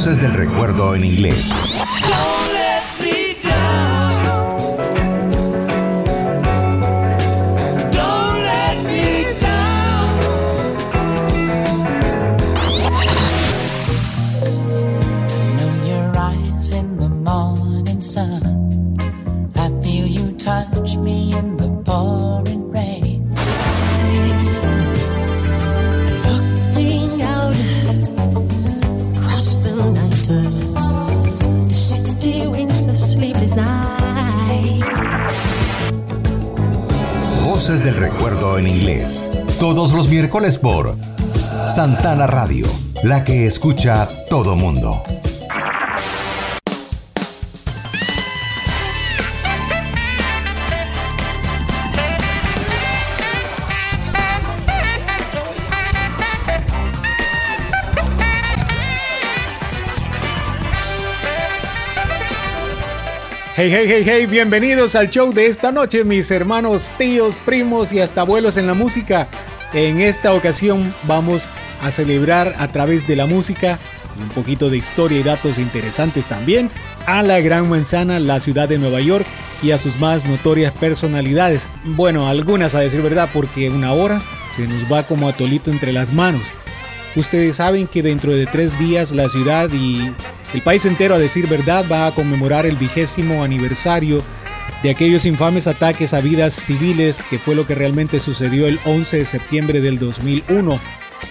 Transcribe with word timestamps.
Voces 0.00 0.22
del 0.22 0.32
recuerdo 0.32 0.94
en 0.94 1.04
inglés. 1.04 1.82
En 38.60 38.68
inglés. 38.68 39.30
Todos 39.58 39.92
los 39.92 40.08
miércoles 40.08 40.58
por 40.58 40.96
Santana 41.74 42.26
Radio, 42.26 42.66
la 43.02 43.24
que 43.24 43.46
escucha 43.46 44.08
todo 44.28 44.54
mundo. 44.54 45.02
Hey, 63.62 63.70
hey, 63.70 63.84
hey, 63.86 64.02
hey, 64.06 64.24
bienvenidos 64.24 64.94
al 64.94 65.10
show 65.10 65.34
de 65.34 65.44
esta 65.44 65.70
noche, 65.70 66.02
mis 66.02 66.30
hermanos, 66.30 66.90
tíos, 66.96 67.34
primos 67.44 67.92
y 67.92 68.00
hasta 68.00 68.22
abuelos 68.22 68.56
en 68.56 68.66
la 68.66 68.72
música. 68.72 69.28
En 69.74 70.00
esta 70.00 70.32
ocasión 70.32 70.94
vamos 71.02 71.50
a 71.82 71.90
celebrar 71.90 72.54
a 72.56 72.68
través 72.68 73.06
de 73.06 73.16
la 73.16 73.26
música 73.26 73.78
un 74.18 74.30
poquito 74.30 74.70
de 74.70 74.78
historia 74.78 75.20
y 75.20 75.22
datos 75.22 75.58
interesantes 75.58 76.24
también 76.24 76.70
a 77.04 77.22
la 77.22 77.38
Gran 77.40 77.68
Manzana, 77.68 78.18
la 78.18 78.40
ciudad 78.40 78.66
de 78.66 78.78
Nueva 78.78 79.02
York 79.02 79.26
y 79.62 79.72
a 79.72 79.78
sus 79.78 79.98
más 79.98 80.24
notorias 80.24 80.72
personalidades. 80.72 81.68
Bueno, 81.84 82.28
algunas 82.28 82.74
a 82.74 82.80
decir 82.80 83.02
verdad 83.02 83.28
porque 83.30 83.68
una 83.68 83.92
hora 83.92 84.22
se 84.56 84.66
nos 84.66 84.90
va 84.90 85.02
como 85.02 85.28
atolito 85.28 85.70
entre 85.70 85.92
las 85.92 86.14
manos. 86.14 86.46
Ustedes 87.14 87.56
saben 87.56 87.88
que 87.88 88.02
dentro 88.02 88.32
de 88.32 88.46
tres 88.46 88.78
días 88.78 89.12
la 89.12 89.28
ciudad 89.28 89.68
y 89.70 90.14
el 90.52 90.62
país 90.62 90.84
entero, 90.84 91.14
a 91.14 91.18
decir 91.18 91.46
verdad, 91.46 91.84
va 91.90 92.06
a 92.06 92.14
conmemorar 92.14 92.66
el 92.66 92.76
vigésimo 92.76 93.44
aniversario 93.44 94.22
de 94.82 94.90
aquellos 94.90 95.26
infames 95.26 95.66
ataques 95.66 96.14
a 96.14 96.20
vidas 96.20 96.54
civiles 96.54 97.22
que 97.28 97.38
fue 97.38 97.54
lo 97.54 97.66
que 97.66 97.74
realmente 97.74 98.18
sucedió 98.18 98.66
el 98.66 98.80
11 98.84 99.18
de 99.18 99.24
septiembre 99.26 99.80
del 99.80 99.98
2001. 99.98 100.80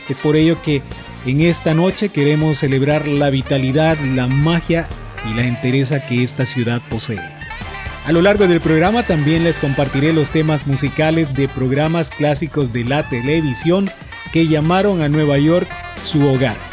Es 0.07 0.17
por 0.17 0.35
ello 0.35 0.61
que 0.61 0.81
en 1.25 1.41
esta 1.41 1.73
noche 1.73 2.09
queremos 2.09 2.59
celebrar 2.59 3.07
la 3.07 3.29
vitalidad, 3.29 3.97
la 3.99 4.27
magia 4.27 4.87
y 5.29 5.33
la 5.33 5.45
entereza 5.45 6.05
que 6.05 6.23
esta 6.23 6.45
ciudad 6.45 6.81
posee. 6.89 7.19
A 8.05 8.11
lo 8.11 8.21
largo 8.21 8.47
del 8.47 8.61
programa 8.61 9.03
también 9.03 9.43
les 9.43 9.59
compartiré 9.59 10.13
los 10.13 10.31
temas 10.31 10.65
musicales 10.65 11.33
de 11.33 11.47
programas 11.47 12.09
clásicos 12.09 12.71
de 12.71 12.85
la 12.85 13.07
televisión 13.09 13.89
que 14.31 14.47
llamaron 14.47 15.01
a 15.01 15.09
Nueva 15.09 15.37
York 15.37 15.67
su 16.03 16.25
hogar. 16.25 16.68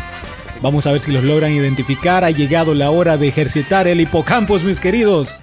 Vamos 0.63 0.87
a 0.87 0.93
ver 0.93 1.01
si 1.01 1.13
los 1.13 1.25
logran 1.25 1.53
identificar. 1.53 2.25
Ha 2.25 2.31
llegado 2.31 2.75
la 2.75 2.91
hora 2.91 3.17
de 3.17 3.29
ejercitar 3.29 3.87
el 3.87 4.01
hipocampus, 4.01 4.65
mis 4.65 4.81
queridos. 4.81 5.43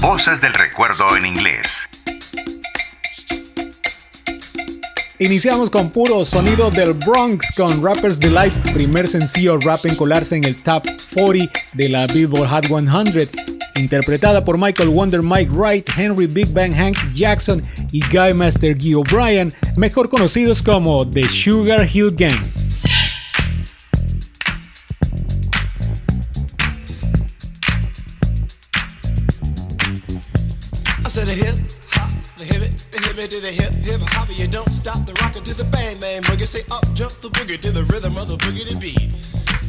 Voces 0.00 0.40
del 0.40 0.52
recuerdo 0.54 1.16
en 1.16 1.26
inglés. 1.26 1.66
Iniciamos 5.18 5.68
con 5.68 5.90
puro 5.90 6.24
sonido 6.24 6.70
del 6.70 6.94
Bronx 6.94 7.52
con 7.54 7.84
Rappers 7.84 8.18
Delight, 8.18 8.54
primer 8.72 9.06
sencillo 9.06 9.58
rap 9.58 9.84
en 9.84 9.94
colarse 9.94 10.36
en 10.36 10.44
el 10.44 10.56
top 10.56 10.86
40 11.14 11.60
de 11.74 11.88
la 11.90 12.06
Billboard 12.06 12.48
Hot 12.48 12.66
100 12.66 13.49
interpretada 13.76 14.44
por 14.44 14.58
Michael 14.58 14.88
Wonder, 14.90 15.22
Mike 15.22 15.50
Wright, 15.52 15.88
Henry 15.88 16.26
Big 16.26 16.48
Bang 16.52 16.72
Hank 16.72 16.96
Jackson 17.14 17.62
y 17.92 18.00
Guy 18.10 18.34
Master 18.34 18.74
Guy 18.74 18.94
O'Brien, 18.94 19.52
mejor 19.76 20.08
conocidos 20.08 20.62
como 20.62 21.08
The 21.08 21.28
Sugar 21.28 21.86
Hill 21.86 22.12
Gang. 22.14 22.52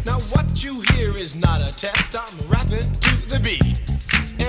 Now 0.06 0.20
what 0.32 0.64
you 0.64 0.82
hear 0.94 1.16
is 1.16 1.36
not 1.36 1.62
a 1.62 1.72
test. 1.72 2.16
I'm 2.16 2.50
rapping 2.50 2.92
to 2.92 3.30
the 3.30 3.40
beat. 3.40 3.91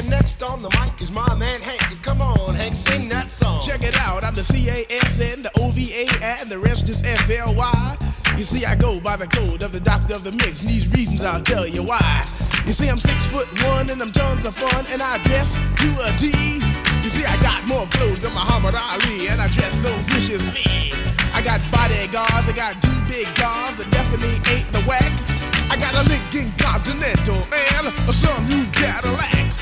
And 0.00 0.08
next 0.08 0.42
on 0.42 0.62
the 0.62 0.70
mic 0.80 0.98
is 1.02 1.10
my 1.10 1.34
man 1.34 1.60
Hank. 1.60 2.02
Come 2.02 2.22
on, 2.22 2.54
Hank, 2.54 2.74
sing 2.74 3.06
that 3.10 3.30
song. 3.30 3.60
Check 3.60 3.82
it 3.82 3.94
out, 4.00 4.24
I'm 4.24 4.34
the 4.34 4.42
C-A-S-N, 4.42 5.42
the 5.42 5.50
O-V-A, 5.60 6.08
and 6.24 6.48
the 6.48 6.58
rest 6.58 6.88
is 6.88 7.02
F-L-Y. 7.02 7.96
You 8.38 8.44
see, 8.44 8.64
I 8.64 8.76
go 8.76 8.98
by 8.98 9.18
the 9.18 9.26
code 9.26 9.62
of 9.62 9.72
the 9.72 9.80
doctor 9.80 10.14
of 10.14 10.24
the 10.24 10.32
mix, 10.32 10.62
and 10.62 10.70
these 10.70 10.88
reasons 10.88 11.20
I'll 11.22 11.42
tell 11.42 11.66
you 11.66 11.82
why. 11.82 12.26
You 12.64 12.72
see, 12.72 12.88
I'm 12.88 12.98
six 12.98 13.26
foot 13.28 13.46
one, 13.68 13.90
and 13.90 14.00
I'm 14.00 14.10
tons 14.10 14.46
of 14.46 14.56
fun, 14.56 14.86
and 14.88 15.02
I 15.02 15.18
dress 15.22 15.52
to 15.52 15.88
a 16.08 16.16
T. 16.16 16.32
You 17.04 17.10
see, 17.10 17.26
I 17.26 17.36
got 17.42 17.68
more 17.68 17.84
clothes 17.88 18.20
than 18.20 18.32
Muhammad 18.32 18.76
Ali, 18.76 19.28
and 19.28 19.38
I 19.38 19.48
dress 19.48 19.82
so 19.82 19.92
viciously. 20.08 20.96
I 21.36 21.42
got 21.44 21.60
bodyguards, 21.70 22.48
I 22.48 22.52
got 22.56 22.80
two 22.80 22.96
big 23.04 23.28
guns, 23.36 23.76
that 23.76 23.90
definitely 23.90 24.40
ain't 24.48 24.72
the 24.72 24.80
whack. 24.88 25.12
I 25.68 25.76
got 25.76 25.92
a 25.92 26.08
Lincoln 26.08 26.56
Continental 26.56 27.36
and 27.76 27.92
a 27.92 28.48
new 28.48 28.64
Cadillac. 28.72 29.59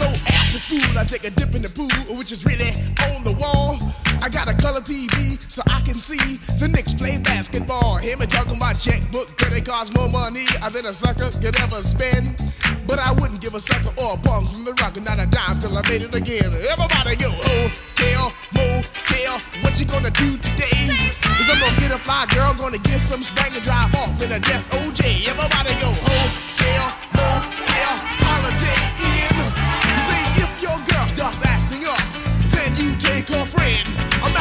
So 0.00 0.06
after 0.06 0.58
school, 0.58 0.96
I 0.96 1.04
take 1.04 1.26
a 1.26 1.30
dip 1.30 1.54
in 1.54 1.60
the 1.60 1.68
pool, 1.68 2.16
which 2.16 2.32
is 2.32 2.46
really 2.46 2.72
on 3.12 3.22
the 3.22 3.36
wall. 3.36 3.76
I 4.24 4.30
got 4.30 4.48
a 4.48 4.54
color 4.56 4.80
TV 4.80 5.36
so 5.52 5.60
I 5.66 5.82
can 5.82 5.98
see 6.00 6.40
the 6.56 6.68
Knicks 6.68 6.94
play 6.94 7.18
basketball. 7.18 7.98
Him 7.98 8.22
and 8.22 8.30
talking 8.30 8.58
my 8.58 8.72
checkbook, 8.72 9.36
credit 9.36 9.66
cards 9.66 9.92
more 9.92 10.08
money 10.08 10.46
than 10.72 10.86
a 10.86 10.94
sucker 10.94 11.28
could 11.42 11.54
ever 11.60 11.82
spend. 11.82 12.40
But 12.86 12.98
I 12.98 13.12
wouldn't 13.12 13.42
give 13.42 13.54
a 13.54 13.60
sucker 13.60 13.92
or 14.00 14.14
a 14.14 14.16
bum 14.16 14.46
from 14.46 14.64
the 14.64 14.72
rock, 14.80 14.96
not 15.02 15.20
a 15.20 15.26
dime 15.26 15.58
till 15.58 15.76
I 15.76 15.82
made 15.86 16.00
it 16.00 16.14
again. 16.14 16.48
Everybody 16.48 17.16
go, 17.20 17.28
hotel, 17.36 18.32
motel, 18.56 19.36
what 19.60 19.78
you 19.78 19.84
gonna 19.84 20.08
do 20.16 20.38
today? 20.38 20.96
Is 21.36 21.50
I'm 21.52 21.60
gonna 21.60 21.76
get 21.76 21.92
a 21.92 21.98
fly 21.98 22.24
girl, 22.32 22.54
gonna 22.54 22.78
get 22.78 23.02
some 23.02 23.20
spring 23.20 23.52
and 23.52 23.62
drive 23.62 23.94
off 23.96 24.16
in 24.22 24.32
a 24.32 24.40
death 24.40 24.64
OJ. 24.80 25.28
Everybody 25.28 25.76
go, 25.76 25.92
hotel, 25.92 26.88
motel, 27.12 27.92
holiday 28.24 28.99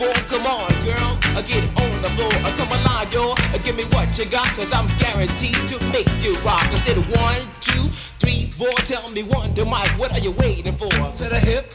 four. 0.00 0.12
Come 0.32 0.46
on, 0.46 0.72
girls, 0.82 1.18
I 1.36 1.42
get 1.42 1.64
on 1.76 1.92
the 2.00 2.10
floor. 2.16 2.32
I 2.32 2.50
come 2.56 2.72
alive, 2.78 3.12
yo. 3.12 3.32
Uh, 3.36 3.58
Give 3.58 3.76
me 3.76 3.84
what 3.92 4.16
you 4.18 4.24
got, 4.24 4.48
cause 4.56 4.72
I'm 4.72 4.88
guaranteed 4.96 5.60
to 5.68 5.76
make 5.92 6.08
you 6.24 6.34
rock. 6.38 6.64
I 6.76 6.78
said 6.78 6.96
one, 7.20 7.42
two, 7.60 7.84
three, 8.18 8.46
four. 8.50 8.72
Tell 8.88 9.10
me 9.10 9.22
one 9.22 9.52
to 9.54 9.64
Mike, 9.64 9.92
what 9.98 10.12
are 10.12 10.18
you 10.20 10.32
waiting 10.32 10.72
for? 10.72 10.88
To 10.88 11.24
the 11.28 11.38
hip, 11.38 11.74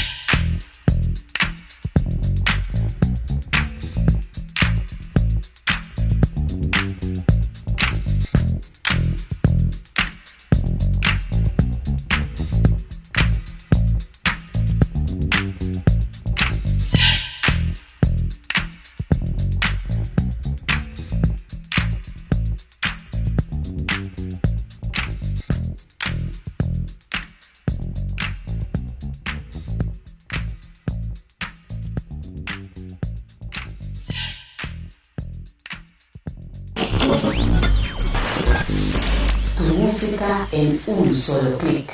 Música 40.41 40.47
en 40.51 40.81
un 40.87 41.13
solo 41.13 41.57
clic. 41.57 41.91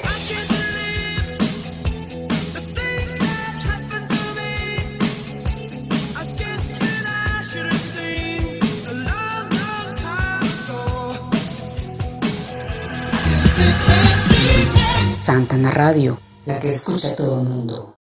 Santana 15.10 15.72
Radio, 15.72 16.20
la 16.46 16.60
que 16.60 16.70
escucha 16.70 17.16
todo 17.16 17.42
el 17.42 17.50
mundo. 17.50 17.96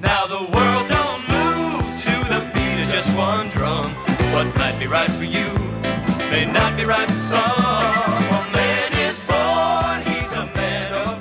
Now 0.00 0.26
the 0.26 0.42
world 0.52 0.88
don't 0.88 1.28
move 1.28 1.84
to 2.02 2.28
the 2.28 2.40
beat 2.52 2.82
of 2.82 2.92
just 2.92 3.16
one 3.16 3.48
drum. 3.50 3.94
What 4.32 4.54
might 4.56 4.76
be 4.80 4.86
right 4.86 5.10
for 5.10 5.24
you 5.24 5.46
may 6.30 6.44
not 6.44 6.76
be 6.76 6.84
right 6.84 7.08
for 7.08 7.20
some. 7.20 7.93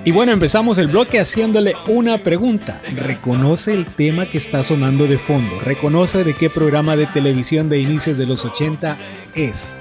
Y 0.05 0.11
bueno, 0.11 0.33
empezamos 0.33 0.77
el 0.79 0.87
bloque 0.87 1.17
haciéndole 1.17 1.75
una 1.87 2.17
pregunta. 2.17 2.81
¿Reconoce 2.93 3.73
el 3.73 3.85
tema 3.85 4.25
que 4.25 4.37
está 4.37 4.61
sonando 4.61 5.07
de 5.07 5.17
fondo? 5.17 5.61
¿Reconoce 5.61 6.25
de 6.25 6.35
qué 6.35 6.49
programa 6.49 6.97
de 6.97 7.07
televisión 7.07 7.69
de 7.69 7.79
inicios 7.79 8.17
de 8.17 8.25
los 8.25 8.43
80 8.43 8.97
es? 9.33 9.77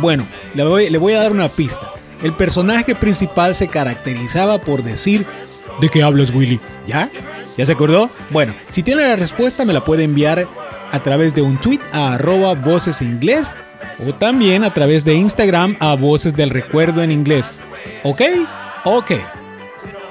Bueno, 0.00 0.24
le 0.54 0.98
voy, 0.98 1.12
a 1.14 1.20
dar 1.20 1.32
una 1.32 1.48
pista. 1.48 1.90
El 2.22 2.32
personaje 2.34 2.94
principal 2.94 3.56
se 3.56 3.66
caracterizaba 3.66 4.58
por 4.60 4.84
decir 4.84 5.26
¿De 5.80 5.88
qué 5.88 6.04
hablas, 6.04 6.30
Willy? 6.30 6.60
¿Ya? 6.86 7.10
¿Ya 7.56 7.66
se 7.66 7.72
acordó? 7.72 8.10
Bueno, 8.30 8.54
si 8.70 8.84
tiene 8.84 9.02
la 9.02 9.16
respuesta 9.16 9.64
me 9.64 9.72
la 9.72 9.84
puede 9.84 10.04
enviar 10.04 10.46
a 10.92 11.02
través 11.02 11.34
de 11.34 11.42
un 11.42 11.60
tweet 11.60 11.80
a 11.90 12.14
arroba 12.14 12.54
voces 12.54 13.02
inglés 13.02 13.52
o 14.06 14.14
también 14.14 14.62
a 14.62 14.72
través 14.72 15.04
de 15.04 15.14
Instagram 15.14 15.76
a 15.80 15.96
voces 15.96 16.36
del 16.36 16.50
recuerdo 16.50 17.02
en 17.02 17.10
inglés. 17.10 17.64
¿Ok? 18.04 18.22
Ok. 18.84 19.12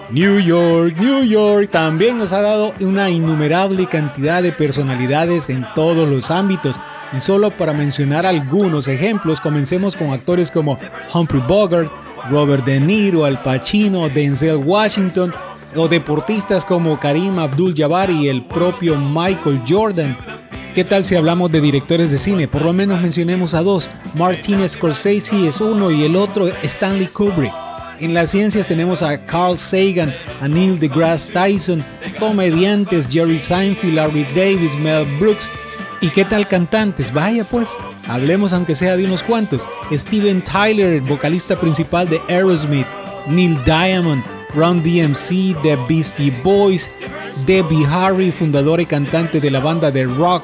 New 0.10 0.40
York, 0.40 0.96
New 0.98 1.24
York 1.24 1.70
también 1.72 2.18
nos 2.18 2.34
ha 2.34 2.42
dado 2.42 2.74
una 2.80 3.10
innumerable 3.10 3.86
cantidad 3.86 4.42
de 4.42 4.52
personalidades 4.52 5.50
en 5.50 5.66
todos 5.76 6.10
los 6.10 6.32
ámbitos. 6.32 6.76
Y 7.16 7.20
solo 7.20 7.52
para 7.52 7.74
mencionar 7.74 8.26
algunos 8.26 8.88
ejemplos, 8.88 9.40
comencemos 9.40 9.96
con 9.96 10.10
actores 10.10 10.50
como 10.50 10.80
Humphrey 11.14 11.44
Bogart, 11.48 11.92
Robert 12.32 12.66
De 12.66 12.80
Niro, 12.80 13.26
Al 13.26 13.44
Pacino, 13.44 14.10
Denzel 14.10 14.56
Washington, 14.56 15.32
o 15.76 15.88
deportistas 15.88 16.66
como 16.66 17.00
Karim 17.00 17.38
Abdul-Jabbar 17.38 18.10
y 18.10 18.28
el 18.28 18.44
propio 18.46 18.98
Michael 18.98 19.62
Jordan. 19.68 20.18
¿Qué 20.74 20.84
tal 20.84 21.06
si 21.06 21.16
hablamos 21.16 21.52
de 21.52 21.62
directores 21.62 22.10
de 22.10 22.18
cine? 22.18 22.48
Por 22.48 22.64
lo 22.64 22.74
menos 22.74 23.00
mencionemos 23.00 23.54
a 23.54 23.62
dos. 23.62 23.92
Martin 24.16 24.68
Scorsese 24.68 25.48
es 25.48 25.62
uno 25.62 25.92
y 25.92 26.04
el 26.06 26.16
otro 26.16 26.48
Stanley 26.64 27.06
Kubrick. 27.06 27.54
En 28.04 28.14
las 28.14 28.32
ciencias 28.32 28.68
tenemos 28.68 29.02
a 29.02 29.26
Carl 29.26 29.58
Sagan, 29.58 30.14
a 30.42 30.48
Neil 30.50 30.78
deGrasse 30.78 31.32
Tyson, 31.32 31.86
comediantes 32.20 33.08
Jerry 33.10 33.40
Seinfeld, 33.40 33.94
Larry 33.94 34.26
Davis, 34.36 34.76
Mel 34.76 35.06
Brooks. 35.20 35.50
¿Y 36.02 36.10
qué 36.10 36.26
tal 36.26 36.46
cantantes? 36.50 37.14
Vaya 37.14 37.46
pues, 37.46 37.70
hablemos 38.10 38.52
aunque 38.52 38.76
sea 38.76 38.98
de 38.98 39.06
unos 39.06 39.24
cuantos. 39.24 39.62
Steven 39.90 40.44
Tyler, 40.44 41.00
vocalista 41.00 41.58
principal 41.58 42.10
de 42.10 42.20
Aerosmith, 42.28 42.88
Neil 43.30 43.58
Diamond, 43.64 44.22
Run 44.54 44.84
DMC, 44.84 45.56
The 45.64 45.78
Beastie 45.88 46.32
Boys, 46.44 46.92
Debbie 47.46 47.86
Harry, 47.90 48.34
fundadora 48.34 48.82
y 48.82 48.86
cantante 48.86 49.40
de 49.40 49.50
la 49.50 49.62
banda 49.62 49.92
de 49.92 50.04
rock 50.04 50.44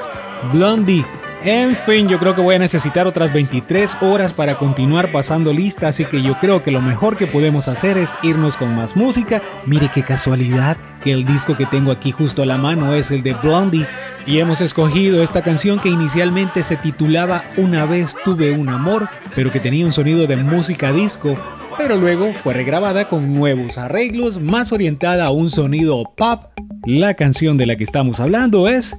Blondie. 0.54 1.06
En 1.41 1.74
fin, 1.74 2.10
yo 2.10 2.19
creo 2.19 2.36
que 2.36 2.41
voy 2.41 2.55
a 2.55 2.60
necesitar 2.60 3.08
otras 3.08 3.31
23 3.31 3.98
horas 4.01 4.34
para 4.34 4.58
continuar 4.58 5.10
pasando 5.12 5.53
lista, 5.53 5.88
así 5.88 6.03
que 6.03 6.22
yo 6.22 6.38
creo 6.39 6.62
que 6.62 6.69
lo 6.69 6.81
mejor 6.81 7.15
que 7.15 7.27
podemos 7.27 7.69
hacer 7.69 7.98
es 7.98 8.13
irnos 8.24 8.58
con 8.58 8.75
más 8.75 8.98
música. 8.98 9.41
Mire 9.65 9.89
qué 9.93 10.03
casualidad 10.03 10.75
que 11.01 11.13
el 11.13 11.25
disco 11.25 11.55
que 11.55 11.65
tengo 11.65 11.93
aquí 11.93 12.12
justo 12.12 12.43
a 12.43 12.46
la 12.46 12.58
mano 12.58 12.93
es 12.93 13.10
el 13.12 13.24
de 13.24 13.34
Blondie. 13.36 13.88
Y 14.25 14.39
hemos 14.39 14.60
escogido 14.60 15.24
esta 15.24 15.41
canción 15.41 15.79
que 15.79 15.88
inicialmente 15.88 16.62
se 16.62 16.75
titulaba 16.75 17.46
Una 17.55 17.86
vez 17.86 18.17
tuve 18.25 18.51
un 18.51 18.67
amor, 18.67 19.08
pero 19.34 19.50
que 19.50 19.62
tenía 19.62 19.86
un 19.86 19.93
sonido 19.93 20.27
de 20.27 20.36
música 20.36 20.91
disco 20.91 21.38
pero 21.79 21.96
luego 21.96 22.34
fue 22.34 22.53
regrabada 22.53 23.08
con 23.08 23.34
nuevos 23.34 23.77
arreglos, 23.77 24.38
más 24.38 24.74
orientada 24.74 25.27
a 25.27 25.31
un 25.31 25.50
sonido 25.50 26.03
pop. 26.17 26.51
La 26.86 27.13
canción 27.13 27.55
de 27.55 27.65
la 27.65 27.77
que 27.77 27.86
estamos 27.86 28.19
hablando 28.19 28.67
es 28.67 28.98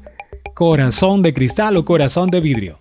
Corazón 0.61 1.23
de 1.23 1.33
Cristal 1.33 1.79
o 1.79 1.87
Corazón 1.87 2.29
de 2.29 2.39
Vidrio. 2.43 2.77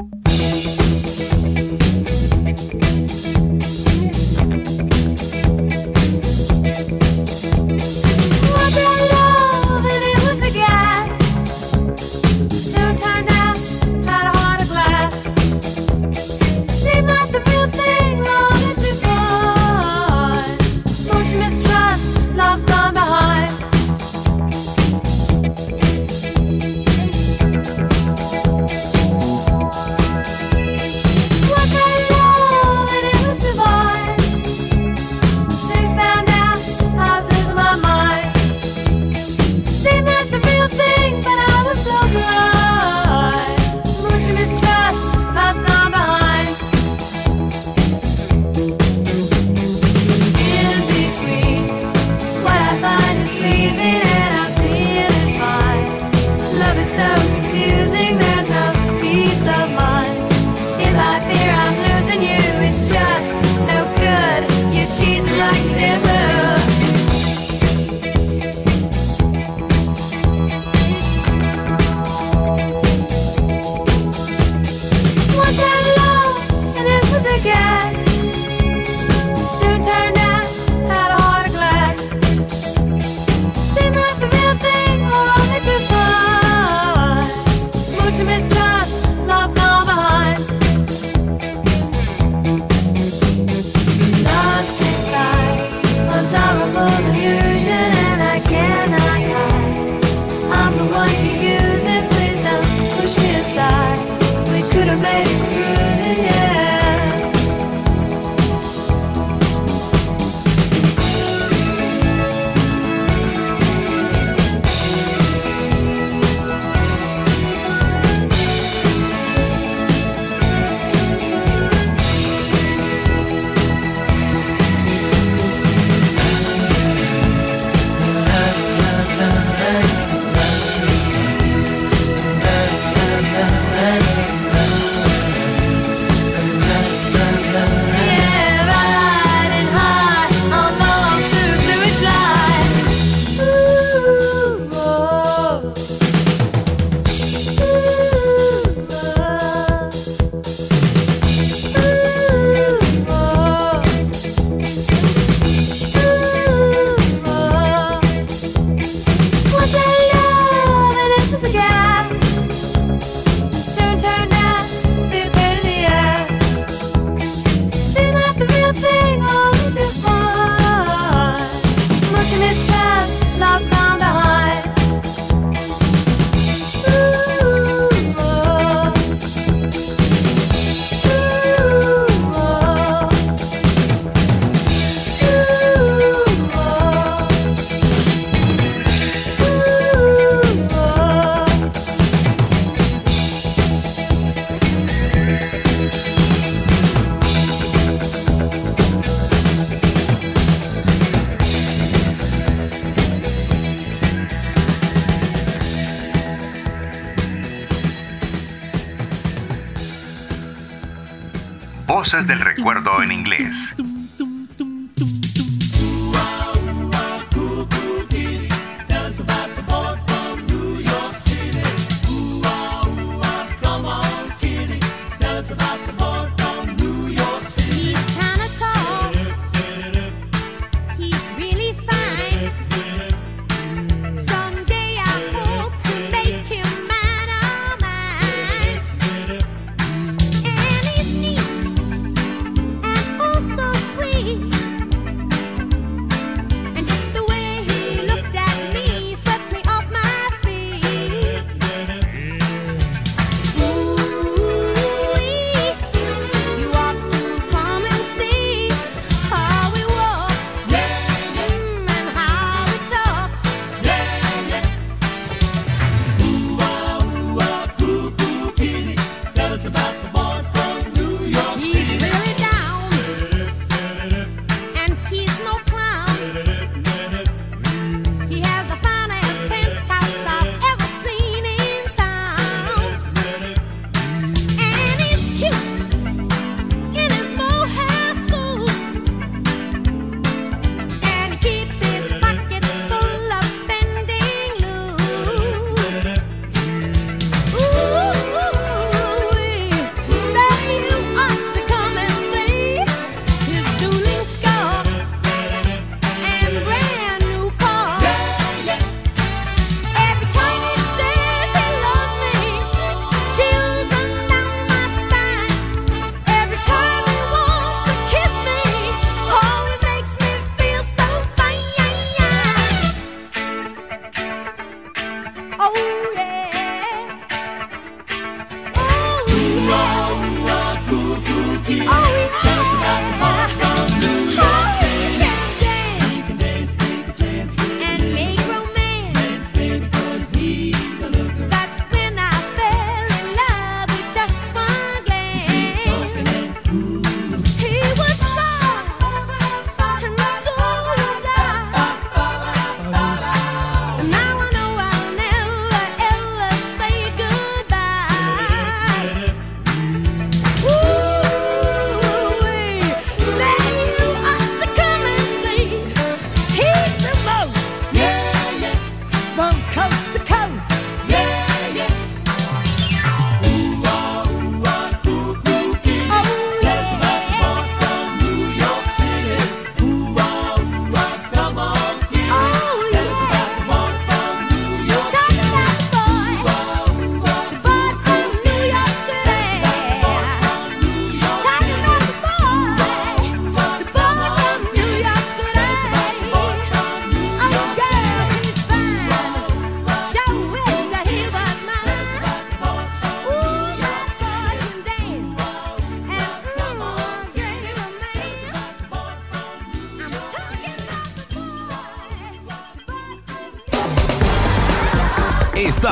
Del 212.27 212.39
recuerdo 212.39 213.01
en 213.01 213.11
inglés. 213.11 213.48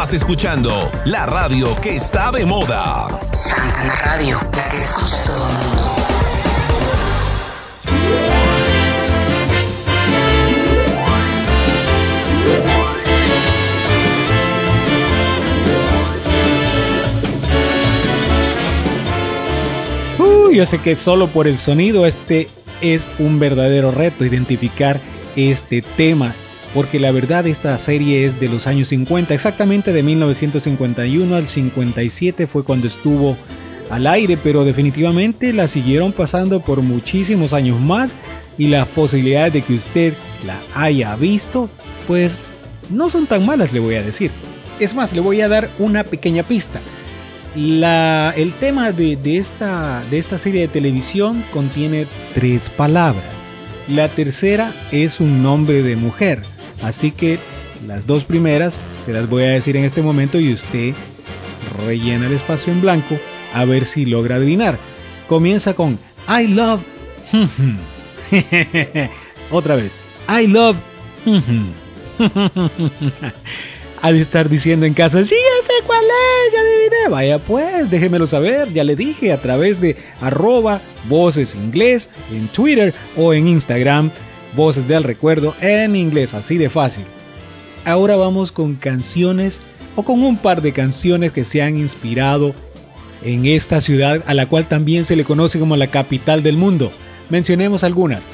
Estás 0.08 0.22
escuchando 0.22 0.90
la 1.04 1.26
radio 1.26 1.76
que 1.82 1.98
está 1.98 2.32
de 2.32 2.46
moda. 2.46 3.10
Santana 3.34 3.94
Radio, 4.06 4.40
la 4.56 4.70
que 4.70 4.78
escucha 4.78 5.22
todo 5.26 5.50
el 5.50 5.54
mundo. 5.58 5.84
Uh, 20.20 20.52
yo 20.54 20.66
sé 20.66 20.80
que 20.80 20.96
solo 20.96 21.28
por 21.28 21.50
el 21.50 21.58
sonido 21.58 22.06
este 22.06 22.48
es 22.80 23.12
un 23.20 23.40
verdadero 23.40 23.92
reto 23.92 24.24
identificar 24.24 25.02
este 25.36 25.82
tema, 25.82 26.34
porque 26.74 27.00
la 27.00 27.12
verdad 27.12 27.48
esta 27.48 27.78
serie 27.78 28.26
es 28.26 28.40
de 28.40 28.50
los 28.50 28.68
años 28.68 28.90
50, 28.90 29.34
exactamente 29.34 29.94
de 29.94 30.04
1951 30.04 31.36
al 31.36 31.48
57 31.48 32.48
fue 32.48 32.64
cuando 32.64 32.88
estuvo 32.88 33.38
al 33.90 34.08
aire, 34.08 34.38
pero 34.38 34.66
definitivamente 34.66 35.54
la 35.54 35.68
siguieron 35.68 36.12
pasando 36.12 36.60
por 36.60 36.82
muchísimos 36.82 37.54
años 37.54 37.80
más 37.80 38.16
y 38.58 38.68
las 38.68 38.88
posibilidades 38.88 39.54
de 39.54 39.62
que 39.62 39.74
usted 39.74 40.14
la 40.46 40.60
haya 40.74 41.16
visto, 41.16 41.70
pues 42.06 42.42
no 42.90 43.10
son 43.10 43.28
tan 43.28 43.46
malas, 43.46 43.74
le 43.74 43.80
voy 43.80 43.96
a 43.96 44.04
decir. 44.04 44.32
Es 44.80 44.94
más, 44.94 45.14
le 45.14 45.22
voy 45.22 45.42
a 45.42 45.48
dar 45.48 45.70
una 45.80 46.04
pequeña 46.04 46.44
pista. 46.44 46.82
La, 47.56 48.34
el 48.36 48.54
tema 48.54 48.92
de, 48.92 49.16
de 49.16 49.38
esta, 49.38 50.04
de 50.12 50.20
esta 50.20 50.38
serie 50.38 50.62
de 50.62 50.68
televisión 50.68 51.44
contiene 51.52 52.06
tres 52.34 52.70
palabras. 52.70 53.24
La 53.88 54.10
tercera 54.10 54.74
es 54.92 55.20
un 55.20 55.42
nombre 55.42 55.82
de 55.82 55.96
mujer. 55.96 56.44
Así 56.82 57.12
que 57.12 57.40
las 57.86 58.08
dos 58.08 58.26
primeras 58.26 58.82
se 59.06 59.14
las 59.14 59.30
voy 59.30 59.44
a 59.44 59.50
decir 59.50 59.78
en 59.78 59.84
este 59.84 60.02
momento 60.02 60.40
y 60.40 60.54
usted 60.54 60.94
rellena 61.86 62.28
el 62.28 62.34
espacio 62.34 62.72
en 62.74 62.82
blanco 62.82 63.18
a 63.54 63.66
ver 63.66 63.86
si 63.86 64.06
logra 64.06 64.36
adivinar. 64.36 64.78
Comienza 65.28 65.74
con 65.74 66.00
I 66.28 66.48
love. 66.48 66.82
Otra 69.52 69.76
vez. 69.76 69.94
I 70.30 70.48
love. 70.48 70.78
ha 74.02 74.12
de 74.12 74.22
estar 74.22 74.50
diciendo 74.50 74.86
en 74.86 74.94
casa, 74.94 75.24
sí, 75.24 75.36
ya 75.36 75.66
sé 75.66 75.74
cuál 75.86 76.04
es, 76.06 76.54
ya 76.54 76.62
adiviné. 76.62 77.10
Vaya 77.10 77.40
pues, 77.40 77.90
déjemelo 77.90 78.28
saber, 78.28 78.72
ya 78.74 78.84
le 78.84 78.96
dije 78.96 79.32
a 79.32 79.42
través 79.42 79.82
de 79.82 79.98
arroba 80.22 80.82
voces 81.08 81.56
inglés 81.56 82.10
en 82.32 82.48
Twitter 82.50 82.94
o 83.16 83.34
en 83.34 83.48
Instagram, 83.48 84.12
voces 84.58 84.86
del 84.88 85.04
recuerdo 85.04 85.56
en 85.62 85.96
inglés, 85.96 86.34
así 86.34 86.58
de 86.58 86.70
fácil. 86.70 87.06
Ahora 87.86 88.18
vamos 88.18 88.52
con 88.52 88.76
canciones 88.76 89.62
o 89.96 90.04
con 90.04 90.22
un 90.22 90.36
par 90.36 90.62
de 90.62 90.74
canciones 90.74 91.32
que 91.32 91.46
se 91.46 91.62
han 91.62 91.78
inspirado 91.78 92.54
en 93.24 93.46
esta 93.46 93.80
ciudad 93.80 94.22
a 94.26 94.34
la 94.34 94.48
cual 94.48 94.68
también 94.68 95.06
se 95.06 95.16
le 95.16 95.24
conoce 95.24 95.60
como 95.60 95.78
la 95.78 95.88
capital 95.88 96.44
del 96.44 96.58
mundo. 96.58 96.92
Mencionemos 97.30 97.86
algunas. 97.86 98.28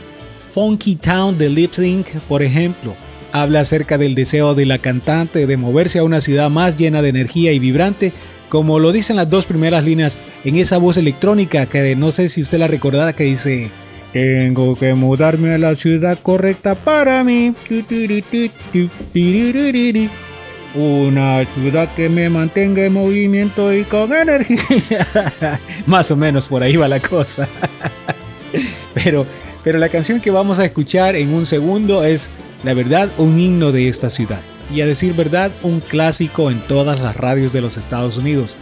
Funky 0.52 0.96
Town 0.96 1.38
de 1.38 1.50
Lip 1.50 1.74
Sync, 1.74 2.08
por 2.28 2.42
ejemplo, 2.42 2.96
habla 3.32 3.60
acerca 3.62 3.98
del 3.98 4.16
deseo 4.16 4.56
de 4.56 4.66
la 4.66 4.78
cantante 4.78 5.46
de 5.46 5.58
moverse 5.58 6.00
a 6.00 6.04
una 6.04 6.22
ciudad 6.22 6.50
más 6.50 6.78
llena 6.78 7.02
de 7.02 7.10
energía 7.10 7.52
y 7.52 7.60
vibrante, 7.60 8.14
como 8.50 8.80
lo 8.80 8.92
dicen 8.92 9.16
las 9.16 9.30
dos 9.30 9.46
primeras 9.46 9.84
líneas 9.84 10.24
en 10.44 10.56
esa 10.56 10.78
voz 10.78 10.98
electrónica 10.98 11.66
que 11.66 11.96
no 11.96 12.12
sé 12.12 12.30
si 12.30 12.42
usted 12.42 12.60
la 12.60 12.68
recordará 12.68 13.14
que 13.14 13.24
dice 13.24 13.72
tengo 14.14 14.76
que 14.76 14.94
mudarme 14.94 15.56
a 15.56 15.58
la 15.58 15.76
ciudad 15.76 16.20
correcta 16.22 16.76
para 16.76 17.24
mí. 17.24 17.54
Una 20.76 21.46
ciudad 21.56 21.94
que 21.96 22.10
me 22.10 22.30
mantenga 22.30 22.86
en 22.86 22.94
movimiento 22.94 23.74
y 23.74 23.84
con 23.84 24.14
energía. 24.14 25.08
Más 25.88 26.12
o 26.12 26.16
menos 26.16 26.48
por 26.48 26.62
ahí 26.62 26.76
va 26.76 26.88
la 26.88 27.00
cosa. 27.00 27.50
Pero, 28.94 29.26
pero 29.64 29.80
la 29.80 29.90
canción 29.90 30.22
que 30.22 30.30
vamos 30.30 30.60
a 30.60 30.66
escuchar 30.66 31.16
en 31.16 31.34
un 31.34 31.48
segundo 31.48 32.04
es, 32.04 32.32
la 32.64 32.76
verdad, 32.76 33.10
un 33.18 33.40
himno 33.40 33.72
de 33.72 33.88
esta 33.88 34.12
ciudad. 34.12 34.42
Y 34.72 34.82
a 34.82 34.86
decir 34.86 35.16
verdad, 35.16 35.52
un 35.64 35.80
clásico 35.80 36.52
en 36.52 36.60
todas 36.68 37.02
las 37.02 37.18
radios 37.18 37.52
de 37.52 37.62
los 37.62 37.78
Estados 37.78 38.18
Unidos. 38.18 38.56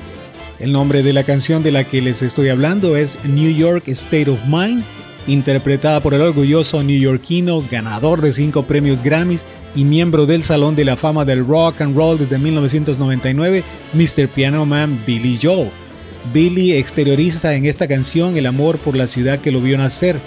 El 0.59 0.71
nombre 0.71 1.03
de 1.03 1.11
la 1.11 1.25
canción 1.25 1.61
de 1.61 1.73
la 1.73 1.83
que 1.83 2.01
les 2.01 2.21
estoy 2.21 2.47
hablando 2.47 2.95
es 2.95 3.19
New 3.25 3.53
York 3.53 3.89
State 3.89 4.29
of 4.29 4.39
Mind, 4.47 4.85
interpretada 5.27 5.99
por 5.99 6.13
el 6.13 6.21
orgulloso 6.21 6.83
neoyorquino, 6.83 7.63
ganador 7.69 8.21
de 8.21 8.31
cinco 8.31 8.63
premios 8.63 9.01
Grammys 9.01 9.45
y 9.75 9.83
miembro 9.83 10.25
del 10.25 10.43
Salón 10.43 10.75
de 10.75 10.85
la 10.85 10.97
Fama 10.97 11.25
del 11.25 11.45
Rock 11.45 11.81
and 11.81 11.95
Roll 11.95 12.17
desde 12.17 12.37
1999, 12.37 13.63
Mr. 13.93 14.27
Piano 14.27 14.65
Man 14.65 15.01
Billy 15.05 15.37
Joel. 15.41 15.69
Billy 16.33 16.73
exterioriza 16.73 17.55
en 17.55 17.65
esta 17.65 17.87
canción 17.87 18.37
el 18.37 18.45
amor 18.45 18.77
por 18.79 18.95
la 18.95 19.07
ciudad 19.07 19.39
que 19.39 19.51
lo 19.51 19.61
vio 19.61 19.77
nacer. 19.77 20.19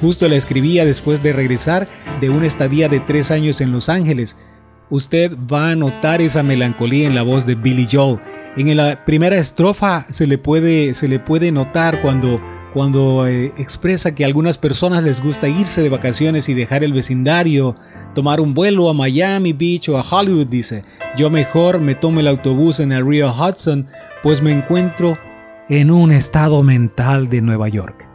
Justo 0.00 0.28
la 0.28 0.36
escribía 0.36 0.84
después 0.84 1.22
de 1.22 1.32
regresar 1.32 1.88
de 2.20 2.30
una 2.30 2.46
estadía 2.46 2.88
de 2.88 3.00
tres 3.00 3.30
años 3.30 3.60
en 3.60 3.72
Los 3.72 3.88
Ángeles. 3.88 4.36
Usted 4.90 5.36
va 5.52 5.70
a 5.70 5.76
notar 5.76 6.20
esa 6.20 6.42
melancolía 6.42 7.06
en 7.06 7.14
la 7.14 7.22
voz 7.22 7.46
de 7.46 7.54
Billy 7.54 7.88
Joel. 7.90 8.20
En 8.56 8.74
la 8.76 9.04
primera 9.04 9.36
estrofa 9.36 10.06
se 10.10 10.26
le 10.26 10.38
puede, 10.38 10.94
se 10.94 11.08
le 11.08 11.18
puede 11.18 11.50
notar 11.50 12.00
cuando, 12.02 12.40
cuando 12.76 13.26
eh, 13.26 13.54
expresa 13.56 14.14
que 14.14 14.22
a 14.22 14.26
algunas 14.26 14.58
personas 14.58 15.02
les 15.02 15.22
gusta 15.22 15.48
irse 15.48 15.80
de 15.80 15.88
vacaciones 15.88 16.46
y 16.50 16.52
dejar 16.52 16.84
el 16.84 16.92
vecindario, 16.92 17.74
tomar 18.14 18.38
un 18.38 18.52
vuelo 18.52 18.90
a 18.90 18.92
Miami 18.92 19.54
Beach 19.54 19.88
o 19.88 19.96
a 19.96 20.04
Hollywood, 20.06 20.48
dice. 20.48 20.84
Yo 21.16 21.30
mejor 21.30 21.80
me 21.80 21.94
tomo 21.94 22.20
el 22.20 22.28
autobús 22.28 22.78
en 22.80 22.92
el 22.92 23.06
río 23.06 23.32
Hudson, 23.32 23.86
pues 24.22 24.42
me 24.42 24.52
encuentro 24.52 25.16
en 25.70 25.90
un 25.90 26.12
estado 26.12 26.62
mental 26.62 27.30
de 27.30 27.40
Nueva 27.40 27.70
York. 27.70 28.05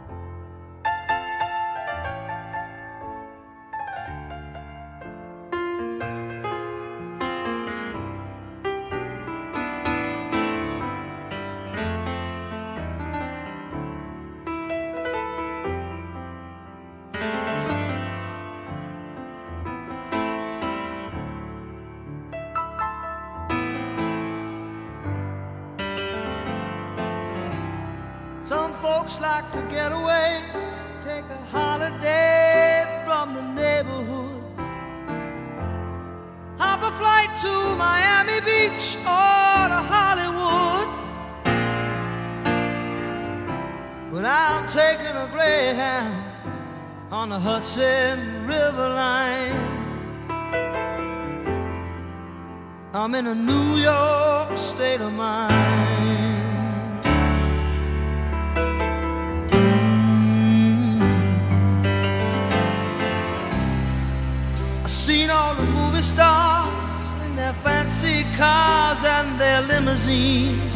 Cars 68.92 69.04
and 69.04 69.40
their 69.40 69.62
limousines. 69.62 70.74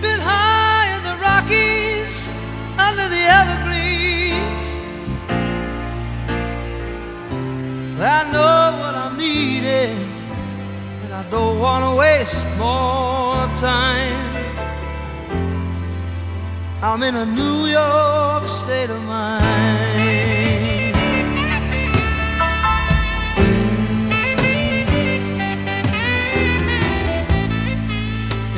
Been 0.00 0.20
high 0.20 0.96
in 0.96 1.02
the 1.04 1.16
Rockies, 1.28 2.28
under 2.78 3.08
the 3.08 3.22
evergreens. 3.40 4.64
I 8.00 8.30
know 8.32 8.78
what 8.80 8.94
I'm 8.94 9.18
needing, 9.18 9.98
and 11.04 11.12
I 11.12 11.28
don't 11.30 11.58
want 11.58 11.84
to 11.84 11.94
waste 11.96 12.46
more 12.56 13.46
time. 13.56 14.36
I'm 16.82 17.02
in 17.02 17.16
a 17.16 17.26
New 17.26 17.66
York 17.66 18.48
state 18.48 18.88
of 18.90 19.02
mind. 19.02 19.89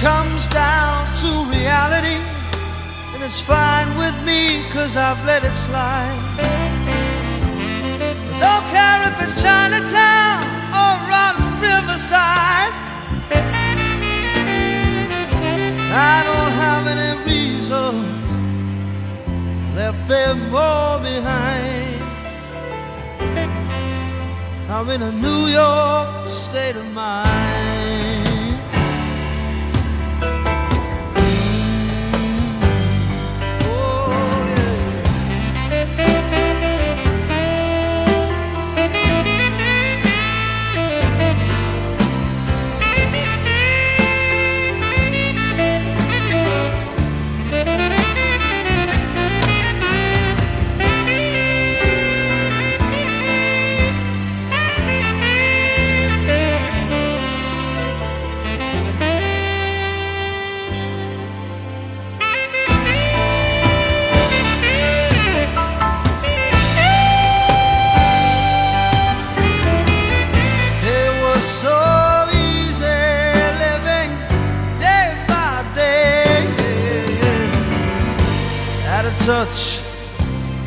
Comes 0.00 0.46
down 0.48 1.04
to 1.22 1.30
reality, 1.50 2.18
and 3.12 3.22
it's 3.22 3.40
fine 3.40 3.88
with 3.98 4.14
me, 4.24 4.62
cause 4.70 4.96
I've 4.96 5.24
let 5.26 5.42
it 5.44 5.54
slide. 5.54 6.18
Don't 8.38 8.66
care 8.70 9.00
if 9.10 9.14
it's 9.24 9.42
Chinatown 9.42 10.44
or 10.80 10.92
Rotten 11.10 11.50
Riverside. 11.60 12.74
I 15.90 16.22
don't 16.28 16.52
have 16.64 16.86
any 16.94 17.12
reason 17.28 17.92
left 19.74 20.06
them 20.08 20.54
all 20.54 21.00
behind. 21.00 22.02
I'm 24.70 24.88
in 24.90 25.02
a 25.02 25.10
New 25.10 25.46
York 25.46 26.28
state 26.28 26.76
of 26.76 26.86
mind. 26.92 27.57
Touch 79.28 79.80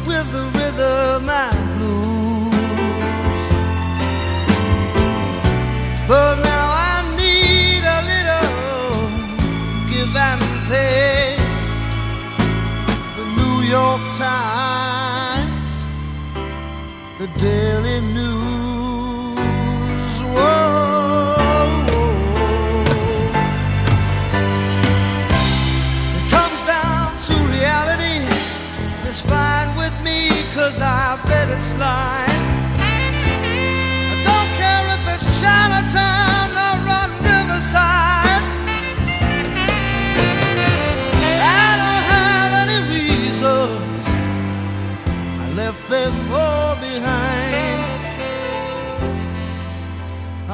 with 0.06 0.32
the 0.32 0.43
rhythm 0.54 1.28
and 1.28 1.60
blues. 1.78 2.54
But 6.08 6.36
now 6.52 6.67
I 6.93 6.97
need 7.21 7.84
a 7.97 8.02
little 8.12 8.93
give 9.89 10.15
and 10.30 10.43
take. 10.69 11.41
The 13.17 13.26
New 13.39 13.58
York 13.78 14.04
Times, 14.15 15.69
the 17.17 17.28
Daily 17.39 17.81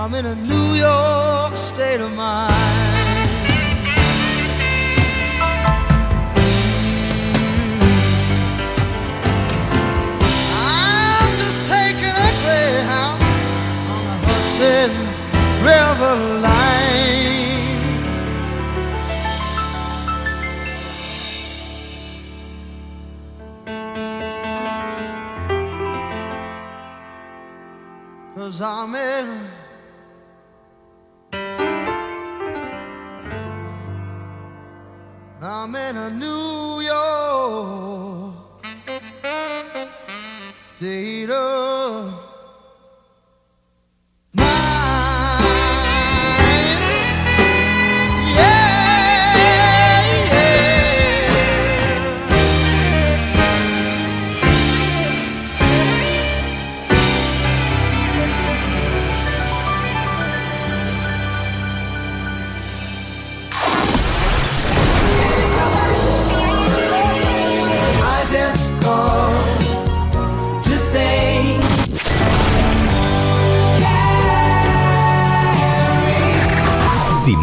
I'm 0.07 0.15
in 0.15 0.25
a 0.25 0.35
New 0.35 0.73
York 0.73 1.57
state 1.57 1.99
of 1.99 2.13
mind. 2.13 2.53
I'm 10.55 11.29
just 11.35 11.67
taking 11.67 12.15
a 12.27 12.31
greyhound 12.41 13.21
on 13.91 14.03
a 14.07 14.17
Hudson 14.23 14.91
River 15.65 16.15
line. 16.39 16.77
I'm 28.59 28.95
in 28.95 29.56
I'm 35.49 35.73
in 35.75 35.95
a 35.95 36.09
New 36.09 36.81
York 36.81 38.35
state 40.75 41.29
of 41.29 42.16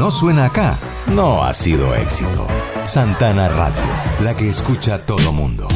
no 0.05 0.11
suena 0.11 0.45
acá, 0.45 0.77
no 1.15 1.43
ha 1.43 1.55
sido 1.55 1.95
éxito. 1.95 2.47
Santana 2.85 3.49
Radio, 3.49 3.83
la 4.23 4.37
que 4.37 4.51
escucha 4.51 4.99
todo 4.99 5.33
mundo. 5.33 5.67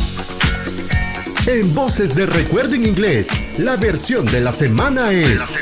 En 1.47 1.75
Voces 1.75 2.15
de 2.15 2.27
Recuerdo 2.27 2.75
en 2.75 2.85
Inglés, 2.85 3.31
la 3.57 3.77
versión 3.77 4.27
de 4.27 4.43
la 4.43 4.53
semana 4.53 5.13
es... 5.13 5.59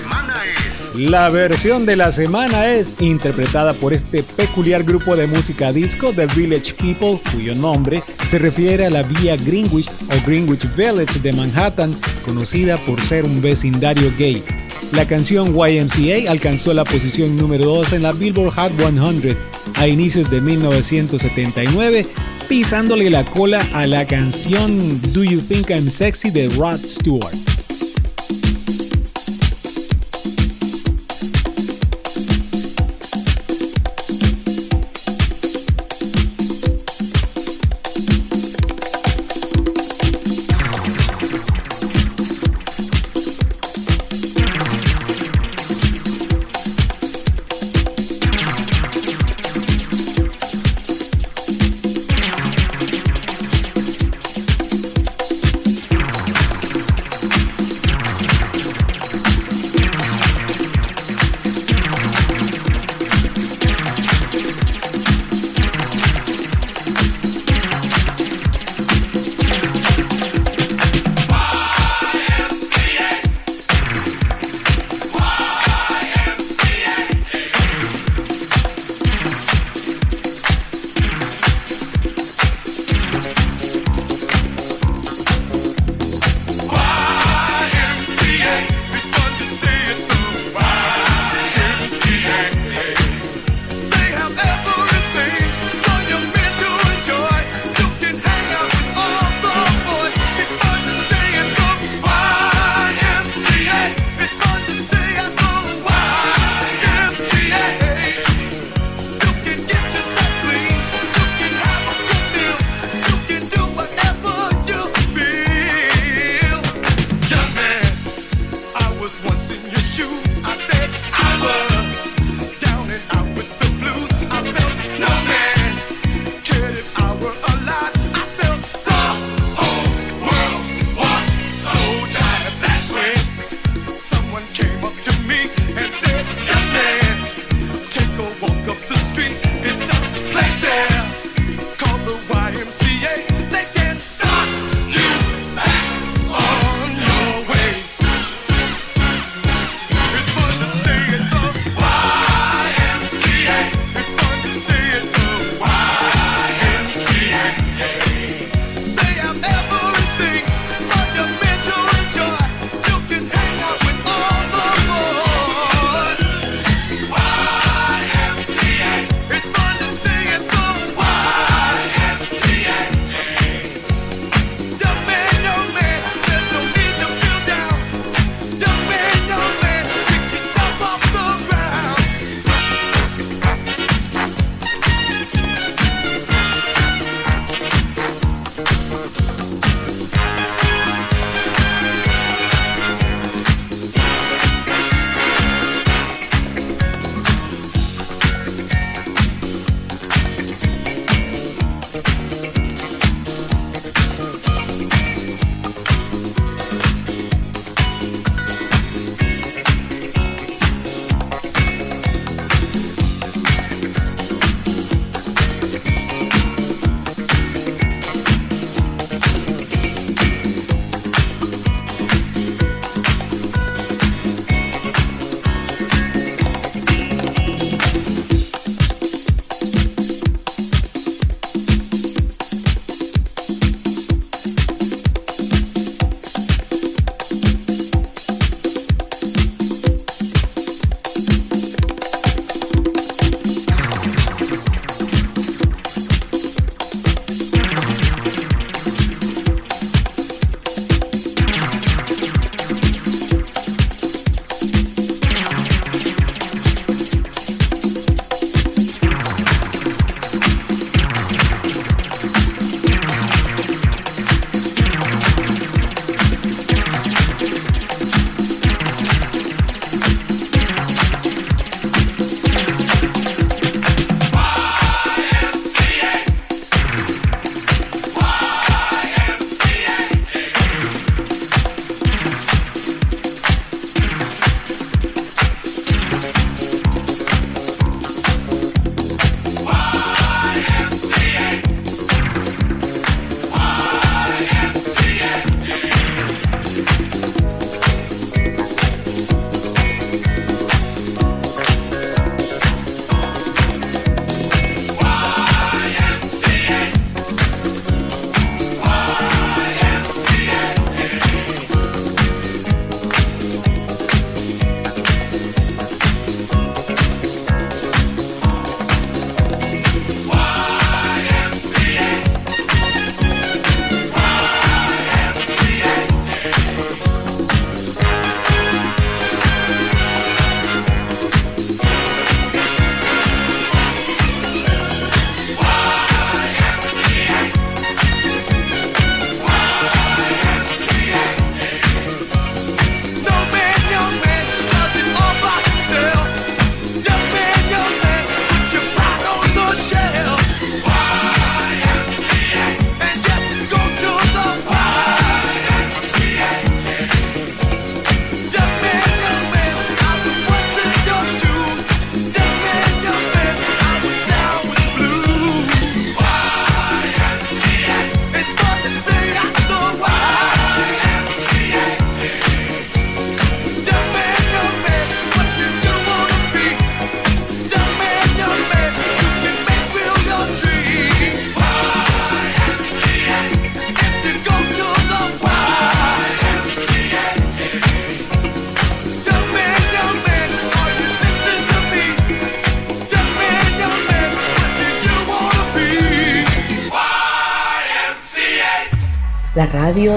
La 0.97 1.29
versión 1.29 1.87
de 1.87 1.95
la 1.95 2.11
semana 2.11 2.67
es 2.67 3.01
interpretada 3.01 3.73
por 3.73 3.93
este 3.93 4.25
peculiar 4.25 4.83
grupo 4.83 5.15
de 5.15 5.29
música 5.29 5.71
disco 5.73 6.13
The 6.13 6.27
Village 6.27 6.75
People, 6.75 7.21
cuyo 7.33 7.55
nombre 7.55 8.03
se 8.29 8.39
refiere 8.39 8.87
a 8.87 8.91
la 8.91 9.05
vía 9.05 9.37
Greenwich 9.37 9.89
o 10.09 10.27
Greenwich 10.27 10.67
Village 10.75 11.21
de 11.21 11.33
Manhattan, 11.33 11.95
conocida 12.25 12.77
por 12.79 13.01
ser 13.01 13.27
un 13.27 13.41
vecindario 13.41 14.13
gay. 14.19 14.43
La 14.92 15.07
canción 15.07 15.55
YMCA 15.55 16.31
alcanzó 16.31 16.72
la 16.72 16.85
posición 16.85 17.37
número 17.37 17.64
2 17.66 17.94
en 17.94 18.03
la 18.03 18.12
Billboard 18.12 18.55
Hot 18.55 18.72
100 18.77 19.37
a 19.75 19.87
inicios 19.88 20.31
de 20.31 20.40
1979, 20.40 22.07
pisándole 22.49 23.11
la 23.11 23.25
cola 23.25 23.66
a 23.72 23.87
la 23.87 24.05
canción 24.07 24.79
Do 25.12 25.25
You 25.25 25.40
Think 25.40 25.70
I'm 25.70 25.90
Sexy 25.90 26.31
de 26.31 26.49
Rod 26.51 26.81
Stewart. 26.85 27.66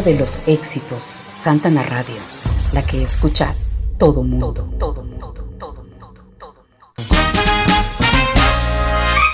De 0.04 0.18
los 0.18 0.48
éxitos, 0.48 1.18
Santana 1.38 1.84
Radio, 1.84 2.16
la 2.72 2.82
que 2.82 3.04
escucha 3.04 3.54
todo 3.98 4.24
mundo. 4.24 4.54
Todo. 4.80 5.06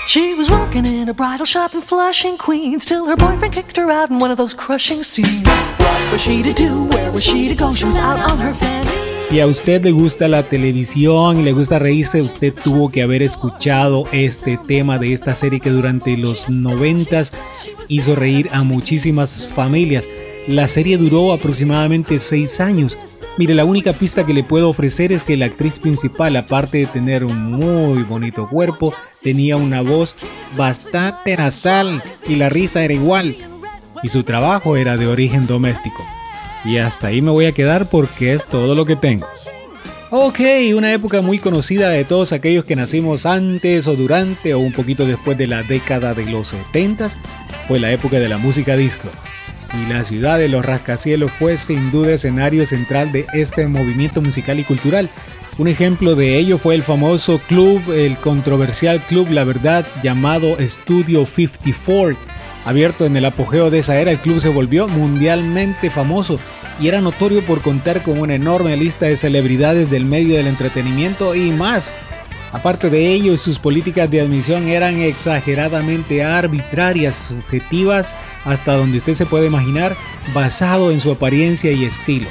She 0.08 0.34
was 0.34 0.50
working 0.50 0.84
in 0.84 1.08
a 1.08 1.14
bridal 1.14 1.46
shop 1.46 1.74
in 1.74 1.82
Flushing, 1.82 2.36
Queens, 2.36 2.84
till 2.84 3.06
her 3.06 3.16
boyfriend 3.16 3.54
kicked 3.54 3.76
her 3.76 3.92
out 3.92 4.10
in 4.10 4.18
one 4.18 4.32
of 4.32 4.38
those 4.38 4.54
crushing 4.54 5.04
scenes. 5.04 5.46
What 5.78 6.12
was 6.12 6.20
she 6.20 6.42
to 6.42 6.52
do? 6.52 6.88
Where 6.90 7.12
was 7.12 7.22
she 7.22 7.48
to 7.48 7.54
go? 7.54 7.72
She 7.72 7.86
was 7.86 7.96
out 7.96 8.18
on 8.18 8.38
her 8.38 8.52
fanny. 8.54 8.88
Si 9.20 9.40
a 9.40 9.46
usted 9.46 9.84
le 9.84 9.92
gusta 9.92 10.26
la 10.28 10.42
televisión 10.42 11.38
y 11.38 11.42
le 11.42 11.52
gusta 11.52 11.78
reírse, 11.78 12.22
usted 12.22 12.52
tuvo 12.54 12.90
que 12.90 13.02
haber 13.02 13.22
escuchado 13.22 14.04
este 14.12 14.58
tema 14.58 14.98
de 14.98 15.12
esta 15.12 15.34
serie 15.34 15.60
que 15.60 15.70
durante 15.70 16.16
los 16.16 16.48
noventas 16.48 17.32
hizo 17.88 18.14
reír 18.14 18.48
a 18.52 18.62
muchísimas 18.62 19.48
familias. 19.48 20.08
La 20.48 20.68
serie 20.68 20.96
duró 20.96 21.32
aproximadamente 21.32 22.20
seis 22.20 22.60
años. 22.60 22.96
Mire, 23.36 23.52
la 23.54 23.64
única 23.64 23.92
pista 23.92 24.24
que 24.24 24.32
le 24.32 24.44
puedo 24.44 24.68
ofrecer 24.68 25.10
es 25.10 25.24
que 25.24 25.36
la 25.36 25.46
actriz 25.46 25.80
principal, 25.80 26.36
aparte 26.36 26.78
de 26.78 26.86
tener 26.86 27.24
un 27.24 27.50
muy 27.50 28.04
bonito 28.04 28.48
cuerpo, 28.48 28.94
tenía 29.22 29.56
una 29.56 29.82
voz 29.82 30.16
bastante 30.56 31.36
nasal 31.36 32.00
y 32.28 32.36
la 32.36 32.48
risa 32.48 32.84
era 32.84 32.94
igual. 32.94 33.34
Y 34.04 34.08
su 34.08 34.22
trabajo 34.22 34.76
era 34.76 34.96
de 34.96 35.08
origen 35.08 35.48
doméstico. 35.48 36.04
Y 36.64 36.78
hasta 36.78 37.08
ahí 37.08 37.22
me 37.22 37.32
voy 37.32 37.46
a 37.46 37.52
quedar 37.52 37.90
porque 37.90 38.32
es 38.32 38.46
todo 38.46 38.76
lo 38.76 38.86
que 38.86 38.94
tengo. 38.94 39.26
Ok, 40.10 40.38
una 40.76 40.92
época 40.92 41.22
muy 41.22 41.40
conocida 41.40 41.90
de 41.90 42.04
todos 42.04 42.32
aquellos 42.32 42.64
que 42.64 42.76
nacimos 42.76 43.26
antes 43.26 43.88
o 43.88 43.96
durante 43.96 44.54
o 44.54 44.60
un 44.60 44.72
poquito 44.72 45.04
después 45.04 45.36
de 45.36 45.48
la 45.48 45.64
década 45.64 46.14
de 46.14 46.26
los 46.26 46.48
70 46.48 47.08
fue 47.66 47.80
la 47.80 47.90
época 47.90 48.20
de 48.20 48.28
la 48.28 48.38
música 48.38 48.76
disco. 48.76 49.08
Y 49.74 49.92
la 49.92 50.04
ciudad 50.04 50.38
de 50.38 50.48
los 50.48 50.64
rascacielos 50.64 51.30
fue 51.32 51.58
sin 51.58 51.90
duda 51.90 52.12
escenario 52.12 52.66
central 52.66 53.12
de 53.12 53.26
este 53.32 53.66
movimiento 53.66 54.22
musical 54.22 54.58
y 54.58 54.64
cultural. 54.64 55.10
Un 55.58 55.68
ejemplo 55.68 56.14
de 56.14 56.36
ello 56.36 56.58
fue 56.58 56.74
el 56.74 56.82
famoso 56.82 57.40
club, 57.48 57.82
el 57.90 58.18
controversial 58.18 59.00
club 59.00 59.30
La 59.30 59.44
Verdad 59.44 59.86
llamado 60.02 60.56
Studio 60.60 61.24
54. 61.26 62.16
Abierto 62.64 63.06
en 63.06 63.16
el 63.16 63.24
apogeo 63.24 63.70
de 63.70 63.78
esa 63.78 63.98
era, 63.98 64.10
el 64.10 64.18
club 64.18 64.40
se 64.40 64.48
volvió 64.48 64.88
mundialmente 64.88 65.88
famoso 65.88 66.38
y 66.80 66.88
era 66.88 67.00
notorio 67.00 67.42
por 67.42 67.62
contar 67.62 68.02
con 68.02 68.18
una 68.18 68.34
enorme 68.34 68.76
lista 68.76 69.06
de 69.06 69.16
celebridades 69.16 69.90
del 69.90 70.04
medio 70.04 70.36
del 70.36 70.46
entretenimiento 70.46 71.34
y 71.34 71.52
más. 71.52 71.92
Aparte 72.52 72.90
de 72.90 73.12
ello, 73.12 73.36
sus 73.36 73.58
políticas 73.58 74.10
de 74.10 74.20
admisión 74.20 74.68
eran 74.68 75.00
exageradamente 75.00 76.24
arbitrarias, 76.24 77.16
subjetivas, 77.16 78.16
hasta 78.44 78.76
donde 78.76 78.98
usted 78.98 79.14
se 79.14 79.26
puede 79.26 79.46
imaginar, 79.46 79.96
basado 80.32 80.90
en 80.90 81.00
su 81.00 81.10
apariencia 81.10 81.72
y 81.72 81.84
estilo. 81.84 82.28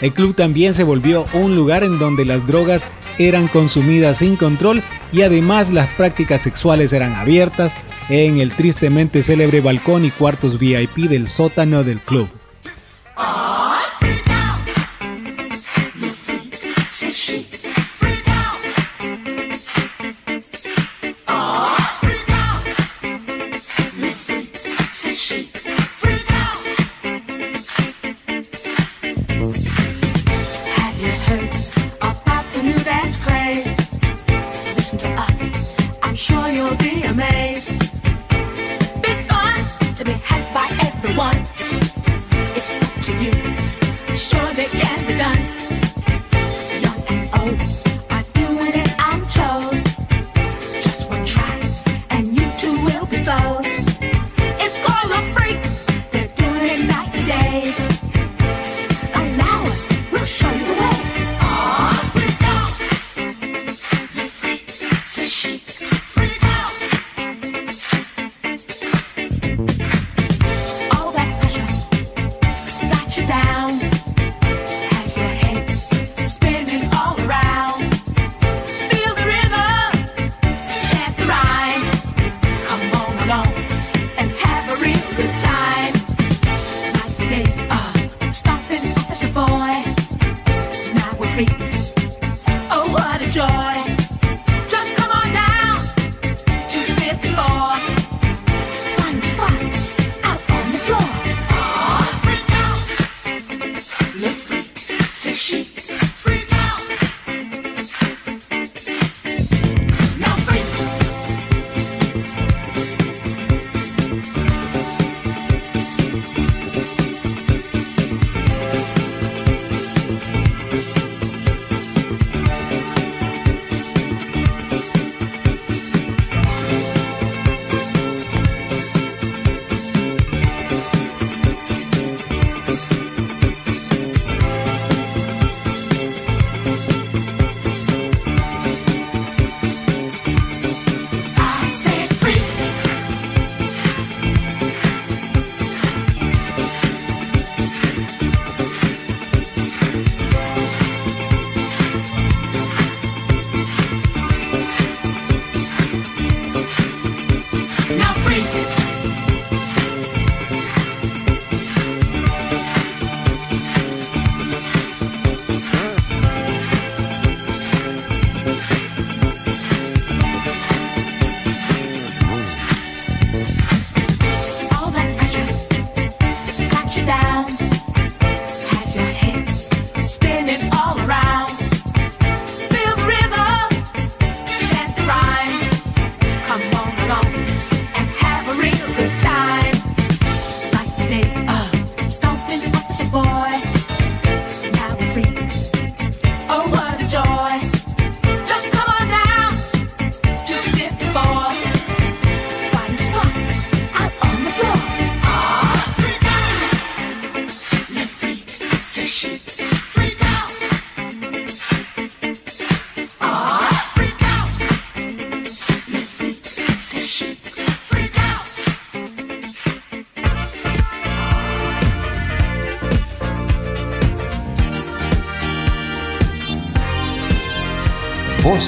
El 0.00 0.12
club 0.12 0.34
también 0.34 0.74
se 0.74 0.84
volvió 0.84 1.24
un 1.32 1.56
lugar 1.56 1.82
en 1.82 1.98
donde 1.98 2.24
las 2.24 2.46
drogas 2.46 2.88
eran 3.18 3.48
consumidas 3.48 4.18
sin 4.18 4.36
control 4.36 4.82
y 5.12 5.22
además 5.22 5.72
las 5.72 5.88
prácticas 5.94 6.42
sexuales 6.42 6.92
eran 6.92 7.14
abiertas 7.14 7.74
en 8.08 8.38
el 8.38 8.52
tristemente 8.52 9.22
célebre 9.22 9.60
balcón 9.60 10.04
y 10.04 10.10
cuartos 10.10 10.58
VIP 10.58 11.08
del 11.08 11.26
sótano 11.26 11.82
del 11.82 12.00
club. 12.00 12.28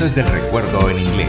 Voces 0.01 0.14
del 0.14 0.26
Recuerdo 0.28 0.88
en 0.88 0.98
inglés. 0.98 1.19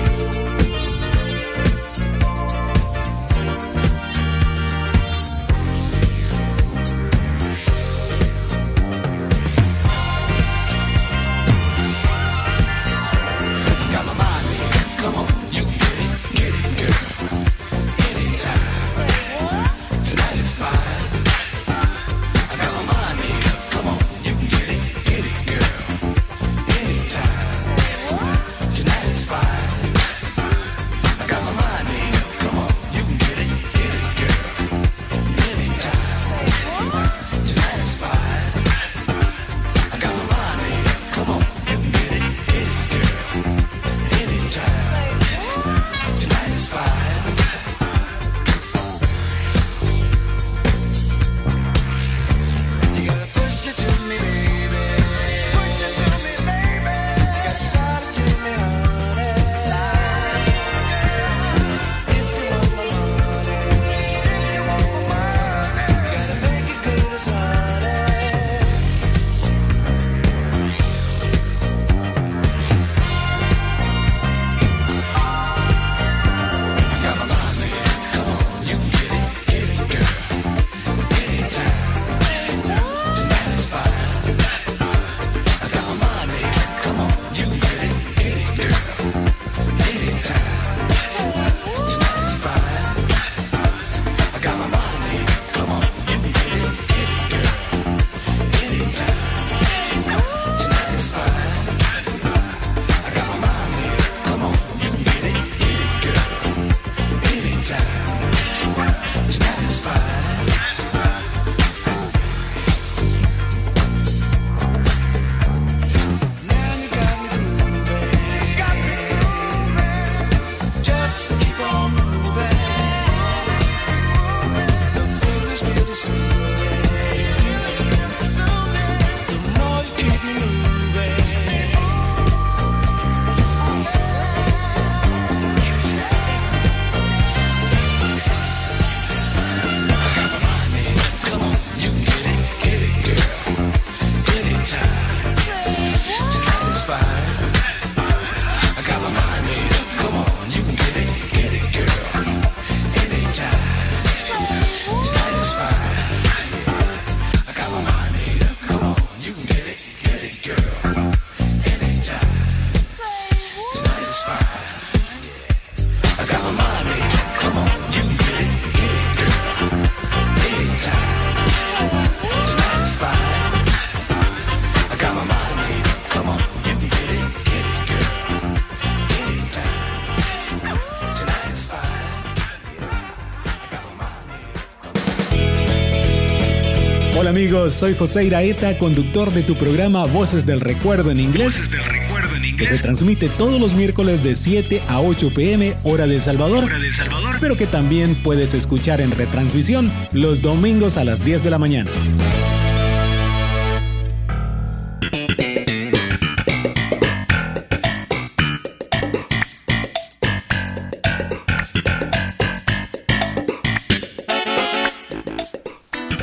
Amigos, 187.62 187.74
soy 187.74 187.96
José 187.96 188.24
Iraeta, 188.26 188.78
conductor 188.78 189.32
de 189.32 189.44
tu 189.44 189.56
programa 189.56 190.06
Voces 190.06 190.46
del 190.46 190.60
Recuerdo 190.62 191.12
en 191.12 191.20
inglés. 191.20 191.58
Voces 191.60 191.70
del 191.70 191.84
Recuerdo 191.84 192.36
en 192.36 192.46
inglés. 192.46 192.70
Que 192.70 192.78
se 192.78 192.82
transmite 192.82 193.30
todos 193.30 193.60
los 193.60 193.74
miércoles 193.74 194.24
de 194.24 194.36
7 194.36 194.82
a 194.88 195.02
8 195.02 195.32
pm, 195.34 195.76
hora 195.84 196.08
de 196.08 196.20
Salvador. 196.20 196.64
Hora 196.64 196.80
de 196.80 196.92
Salvador. 196.92 197.38
Pero 197.40 197.56
que 197.56 197.68
también 197.68 198.16
puedes 198.16 198.54
escuchar 198.54 199.02
en 199.02 199.12
retransmisión 199.12 199.92
los 200.12 200.42
domingos 200.42 200.98
a 200.98 201.04
las 201.04 201.24
10 201.24 201.44
de 201.44 201.50
la 201.50 201.58
mañana. 201.58 201.92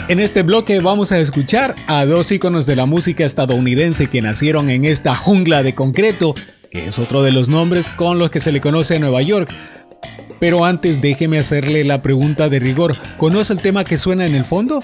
En 0.09 0.21
este 0.21 0.43
bloque 0.43 0.81
vamos 0.81 1.13
a 1.13 1.19
escuchar 1.19 1.75
a 1.87 2.07
dos 2.07 2.33
íconos 2.33 2.65
de 2.65 2.77
la 2.77 2.87
música 2.87 3.27
estadounidense 3.27 4.07
que 4.07 4.23
nacieron 4.23 4.71
en 4.71 4.87
esta 4.87 5.15
jungla 5.15 5.63
de 5.63 5.75
concreto, 5.75 6.35
que 6.71 6.87
es 6.87 6.99
otro 6.99 7.23
de 7.23 7.31
los 7.31 7.51
nombres 7.51 7.91
con 7.91 8.19
los 8.19 8.31
que 8.31 8.41
se 8.41 8.51
le 8.51 8.63
conoce 8.63 8.97
a 8.97 9.01
Nueva 9.01 9.21
York. 9.21 9.53
Pero 10.41 10.65
antes 10.65 11.03
déjeme 11.03 11.39
hacerle 11.39 11.85
la 11.85 12.01
pregunta 12.01 12.49
de 12.49 12.59
rigor. 12.59 12.97
¿Conoce 13.19 13.53
el 13.53 13.61
tema 13.61 13.85
que 13.85 13.99
suena 13.99 14.25
en 14.25 14.35
el 14.35 14.47
fondo? 14.47 14.81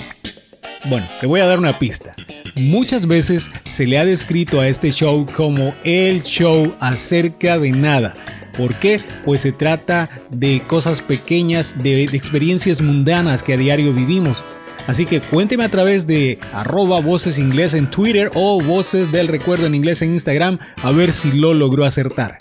Bueno, 0.91 1.07
te 1.18 1.27
voy 1.27 1.41
a 1.41 1.47
dar 1.47 1.59
una 1.59 1.72
pista. 1.72 2.14
Muchas 2.57 3.07
veces 3.07 3.51
se 3.66 3.87
le 3.87 3.97
ha 3.97 4.05
descrito 4.05 4.61
a 4.61 4.68
este 4.68 4.91
show 4.91 5.25
como 5.35 5.75
el 5.85 6.22
show 6.22 6.75
acerca 6.81 7.59
de 7.59 7.70
nada. 7.70 8.12
¿Por 8.59 8.79
qué? 8.79 9.01
Pues 9.25 9.41
se 9.41 9.53
trata 9.53 10.11
de 10.31 10.61
cosas 10.66 11.01
pequeñas, 11.01 11.83
de, 11.83 12.09
de 12.09 12.16
experiencias 12.16 12.83
mundanas 12.83 13.43
que 13.43 13.55
a 13.55 13.57
diario 13.57 13.95
vivimos. 13.95 14.45
Así 14.87 15.07
que 15.07 15.20
cuénteme 15.20 15.64
a 15.64 15.70
través 15.70 16.07
de 16.07 16.39
arroba 16.53 17.01
voces 17.01 17.39
inglés 17.39 17.74
en 17.74 17.91
Twitter 17.91 18.30
o 18.35 18.61
voces 18.61 19.12
del 19.12 19.28
recuerdo 19.28 19.66
en 19.66 19.74
inglés 19.74 20.03
en 20.03 20.12
Instagram 20.12 20.59
a 20.82 20.91
ver 20.91 21.12
si 21.12 21.32
lo 21.32 21.55
logró 21.55 21.85
acertar. 21.85 22.39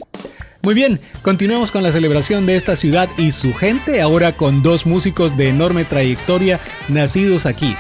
Muy 0.61 0.75
bien, 0.75 1.01
continuamos 1.21 1.71
con 1.71 1.83
la 1.83 1.91
celebración 1.91 2.45
de 2.45 2.55
esta 2.55 2.77
ciudad 2.77 3.09
y 3.17 3.31
su 3.31 3.53
gente, 3.53 4.01
ahora 4.01 4.31
con 4.31 4.63
dos 4.63 4.85
músicos 4.85 5.35
de 5.35 5.49
enorme 5.49 5.83
trayectoria 5.83 6.59
nacidos 6.87 7.45
aquí. 7.45 7.75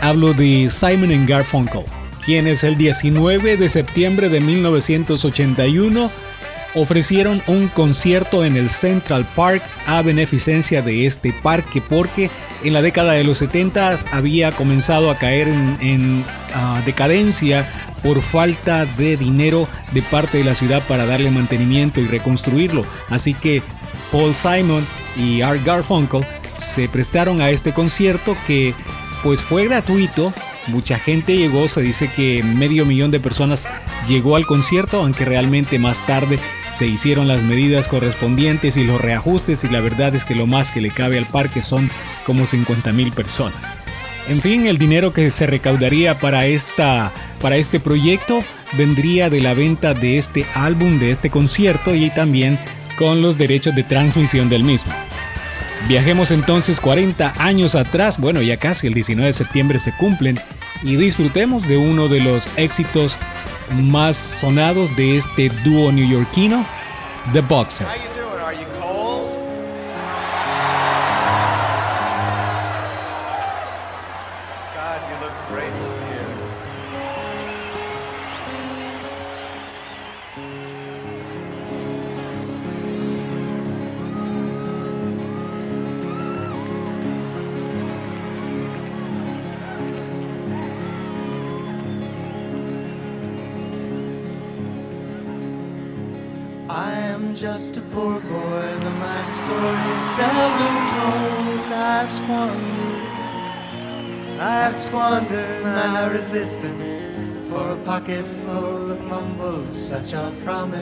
Hablo 0.00 0.34
de 0.34 0.68
Simon 0.68 1.26
Garfunkel, 1.26 1.84
quienes 2.24 2.64
el 2.64 2.76
19 2.76 3.56
de 3.56 3.68
septiembre 3.68 4.28
de 4.30 4.40
1981 4.40 6.10
ofrecieron 6.74 7.42
un 7.46 7.68
concierto 7.68 8.44
en 8.44 8.56
el 8.56 8.70
Central 8.70 9.24
Park 9.34 9.62
a 9.86 10.02
beneficencia 10.02 10.82
de 10.82 11.06
este 11.06 11.32
parque 11.32 11.80
porque 11.80 12.30
en 12.62 12.72
la 12.72 12.82
década 12.82 13.12
de 13.12 13.24
los 13.24 13.38
70 13.38 13.96
había 14.12 14.52
comenzado 14.52 15.10
a 15.10 15.16
caer 15.16 15.48
en, 15.48 16.24
ah, 16.54 16.82
decadencia 16.84 17.68
por 18.02 18.20
falta 18.22 18.86
de 18.86 19.16
dinero 19.16 19.68
de 19.92 20.02
parte 20.02 20.38
de 20.38 20.44
la 20.44 20.54
ciudad 20.54 20.82
para 20.86 21.06
darle 21.06 21.30
mantenimiento 21.30 22.00
y 22.00 22.06
reconstruirlo. 22.06 22.84
Así 23.08 23.34
que 23.34 23.62
Paul 24.10 24.34
Simon 24.34 24.86
y 25.16 25.42
Art 25.42 25.64
Garfunkel 25.64 26.24
se 26.56 26.88
prestaron 26.88 27.40
a 27.40 27.50
este 27.50 27.72
concierto 27.72 28.36
que 28.46 28.74
pues 29.22 29.40
fue 29.40 29.64
gratuito 29.66 30.32
Mucha 30.68 30.98
gente 30.98 31.36
llegó, 31.36 31.68
se 31.68 31.82
dice 31.82 32.08
que 32.08 32.42
medio 32.42 32.86
millón 32.86 33.10
de 33.10 33.20
personas 33.20 33.68
llegó 34.06 34.36
al 34.36 34.46
concierto, 34.46 35.00
aunque 35.00 35.24
realmente 35.24 35.78
más 35.78 36.04
tarde 36.06 36.38
se 36.70 36.86
hicieron 36.86 37.28
las 37.28 37.42
medidas 37.42 37.86
correspondientes 37.86 38.76
y 38.76 38.84
los 38.84 39.00
reajustes 39.00 39.64
y 39.64 39.68
la 39.68 39.80
verdad 39.80 40.14
es 40.14 40.24
que 40.24 40.34
lo 40.34 40.46
más 40.46 40.70
que 40.70 40.80
le 40.80 40.90
cabe 40.90 41.18
al 41.18 41.26
parque 41.26 41.62
son 41.62 41.90
como 42.24 42.46
50 42.46 42.92
mil 42.92 43.12
personas. 43.12 43.58
En 44.26 44.40
fin, 44.40 44.66
el 44.66 44.78
dinero 44.78 45.12
que 45.12 45.30
se 45.30 45.46
recaudaría 45.46 46.18
para, 46.18 46.46
esta, 46.46 47.12
para 47.40 47.56
este 47.56 47.78
proyecto 47.78 48.42
vendría 48.72 49.28
de 49.28 49.42
la 49.42 49.52
venta 49.52 49.92
de 49.92 50.16
este 50.16 50.46
álbum, 50.54 50.98
de 50.98 51.10
este 51.10 51.28
concierto 51.28 51.94
y 51.94 52.08
también 52.08 52.58
con 52.96 53.20
los 53.20 53.36
derechos 53.36 53.74
de 53.74 53.82
transmisión 53.82 54.48
del 54.48 54.64
mismo. 54.64 54.92
Viajemos 55.88 56.30
entonces 56.30 56.80
40 56.80 57.34
años 57.38 57.74
atrás, 57.74 58.18
bueno 58.18 58.40
ya 58.40 58.56
casi 58.56 58.86
el 58.86 58.94
19 58.94 59.26
de 59.26 59.32
septiembre 59.34 59.78
se 59.78 59.92
cumplen 59.92 60.40
y 60.82 60.96
disfrutemos 60.96 61.68
de 61.68 61.76
uno 61.76 62.08
de 62.08 62.20
los 62.20 62.48
éxitos 62.56 63.18
más 63.82 64.16
sonados 64.16 64.96
de 64.96 65.18
este 65.18 65.50
dúo 65.62 65.92
neoyorquino, 65.92 66.66
The 67.34 67.42
Boxer. 67.42 68.13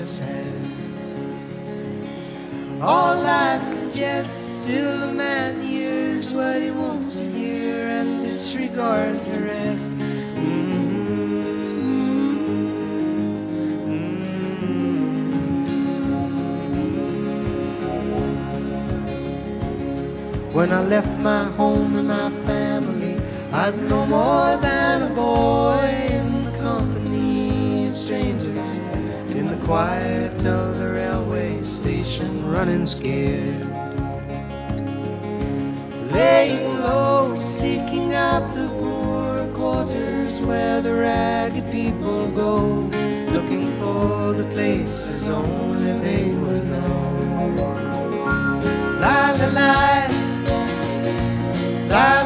Are 0.03 0.07
promises. 0.19 0.99
All 2.83 3.15
lies 3.23 3.69
and 3.71 3.93
jest, 3.93 4.63
still 4.63 5.03
a 5.05 5.13
man 5.13 5.61
hears 5.61 6.33
what 6.35 6.61
he 6.61 6.71
wants 6.71 7.17
to 7.17 7.25
hear 7.25 7.87
and 7.87 8.21
disregards 8.21 9.29
the 9.29 9.39
rest. 9.41 9.91
Mm-hmm. 9.93 10.83
When 20.53 20.71
I 20.71 20.83
left 20.83 21.19
my 21.21 21.45
home 21.45 21.97
and 21.97 22.09
my 22.09 22.31
family, 22.47 23.17
I 23.53 23.69
was 23.69 23.79
no 23.79 24.07
more 24.07 24.57
than 24.57 25.03
a 25.03 25.15
boy 25.15 25.89
in 26.11 26.43
the 26.45 26.53
company 26.59 27.87
of 27.87 27.95
strangers. 27.95 28.62
Quiet 29.65 30.45
of 30.45 30.79
the 30.79 30.91
railway 30.91 31.63
station, 31.63 32.51
running 32.51 32.85
scared. 32.85 33.65
Laying 36.11 36.81
low, 36.81 37.37
seeking 37.37 38.13
out 38.13 38.55
the 38.55 38.69
poor 38.81 39.47
quarters 39.55 40.41
where 40.41 40.83
the 40.83 40.93
ragged 40.93 41.71
people 41.71 42.29
go. 42.33 42.91
Looking 43.33 43.67
for 43.79 44.33
the 44.35 44.45
places 44.53 45.29
only 45.29 45.93
they 46.01 46.25
would 46.35 46.67
know. 46.67 47.13
La 49.01 49.31
la 49.31 49.49
la 49.59 50.07
la 51.89 52.22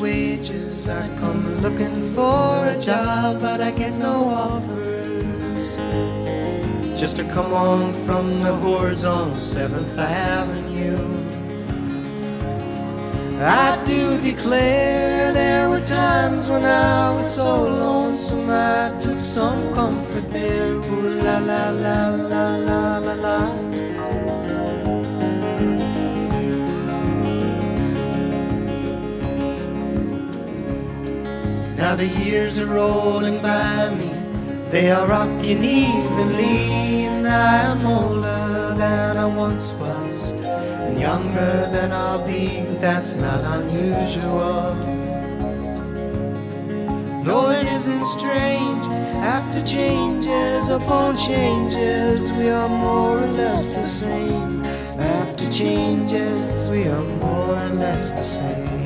wages 0.00 0.88
I 0.88 1.06
come 1.18 1.60
looking 1.60 2.14
for 2.14 2.64
a 2.66 2.78
job 2.78 3.40
but 3.40 3.60
I 3.60 3.70
get 3.70 3.94
no 3.94 4.24
offers 4.24 5.76
Just 6.98 7.16
to 7.18 7.24
come 7.24 7.52
on 7.52 7.92
from 8.04 8.42
the 8.42 8.50
whores 8.50 9.04
on 9.08 9.34
7th 9.34 9.98
Avenue 9.98 11.30
I 13.42 13.82
do 13.84 14.20
declare 14.20 15.32
there 15.32 15.70
were 15.70 15.84
times 15.86 16.50
when 16.50 16.64
I 16.64 17.10
was 17.10 17.34
so 17.34 17.62
lonesome 17.62 18.50
I 18.50 18.94
took 19.00 19.18
some 19.18 19.72
comfort 19.72 20.30
there. 20.30 20.74
Ooh 20.74 21.22
la 21.22 21.38
la 21.38 21.70
la 21.70 22.08
la 22.10 22.56
la 22.56 22.98
la 22.98 23.14
la. 23.14 23.69
Now 31.80 31.96
the 31.96 32.06
years 32.06 32.60
are 32.60 32.66
rolling 32.66 33.40
by 33.40 33.88
me, 33.94 34.10
they 34.68 34.90
are 34.90 35.08
rocking 35.08 35.64
evenly, 35.64 37.06
and 37.06 37.26
I 37.26 37.72
am 37.72 37.86
older 37.86 38.74
than 38.76 39.16
I 39.16 39.24
once 39.24 39.72
was 39.72 40.32
and 40.32 41.00
younger 41.00 41.70
than 41.72 41.90
I'll 41.90 42.26
be, 42.26 42.60
that's 42.82 43.14
not 43.14 43.40
unusual. 43.56 44.74
No, 47.24 47.48
it 47.48 47.66
isn't 47.66 48.04
strange. 48.04 48.86
After 49.36 49.62
changes 49.62 50.68
upon 50.68 51.16
changes, 51.16 52.30
we 52.32 52.50
are 52.50 52.68
more 52.68 53.22
or 53.22 53.26
less 53.26 53.74
the 53.74 53.86
same. 53.86 54.66
After 54.98 55.50
changes, 55.50 56.68
we 56.68 56.88
are 56.88 57.04
more 57.24 57.56
or 57.56 57.68
less 57.70 58.10
the 58.10 58.22
same. 58.22 58.79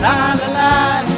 La 0.00 0.34
la 0.34 0.48
la. 0.48 1.15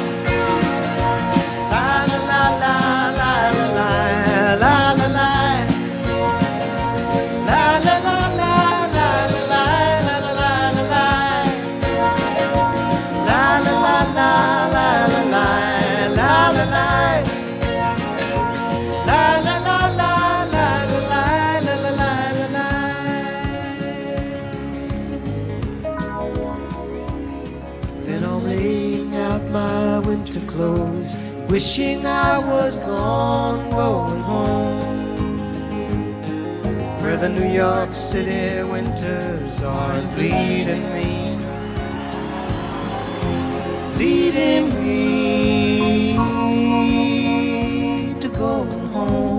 My 29.49 29.99
winter 29.99 30.41
clothes, 30.41 31.17
wishing 31.47 32.05
I 32.05 32.37
was 32.37 32.77
gone, 32.77 33.69
going 33.71 34.21
home 34.21 34.99
where 37.09 37.17
the 37.17 37.29
New 37.29 37.51
York 37.51 37.93
City 37.93 38.61
winters 38.69 39.63
aren't 39.63 40.13
bleeding 40.13 40.83
me, 40.93 41.37
leading 43.97 44.69
me 44.83 46.15
to 48.21 48.27
go 48.29 48.63
home. 48.93 49.38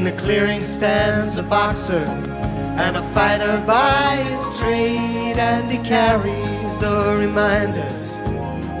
In 0.00 0.04
the 0.04 0.12
clearing 0.12 0.64
stands 0.64 1.36
a 1.36 1.42
boxer 1.42 2.06
and 2.80 2.96
a 2.96 3.02
fighter 3.12 3.62
by 3.66 4.16
his 4.30 4.58
trade, 4.58 5.36
and 5.36 5.70
he 5.70 5.76
carries 5.76 6.78
the 6.78 7.18
reminders 7.18 8.14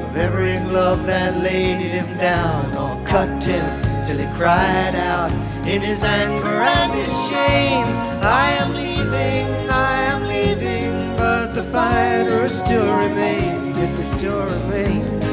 of 0.02 0.16
every 0.16 0.56
glove 0.70 1.04
that 1.04 1.36
laid 1.42 1.76
him 1.76 2.16
down 2.16 2.74
or 2.74 2.96
cut 3.04 3.44
him 3.44 3.82
till 4.06 4.16
he 4.16 4.24
cried 4.34 4.94
out 4.94 5.30
in 5.68 5.82
his 5.82 6.02
anger 6.02 6.62
and 6.78 6.94
his 6.94 7.12
shame. 7.28 7.84
I 8.24 8.56
am 8.58 8.72
leaving, 8.72 9.68
I 9.68 10.00
am 10.12 10.22
leaving, 10.22 11.18
but 11.18 11.54
the 11.54 11.64
fighter 11.64 12.48
still 12.48 12.96
remains. 12.96 13.76
Yes, 13.76 13.98
he 13.98 14.04
still 14.04 14.40
remains. 14.40 15.24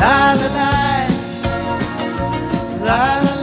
La 0.00 0.32
la 0.32 0.54
la 0.56 0.97
la 2.88 3.37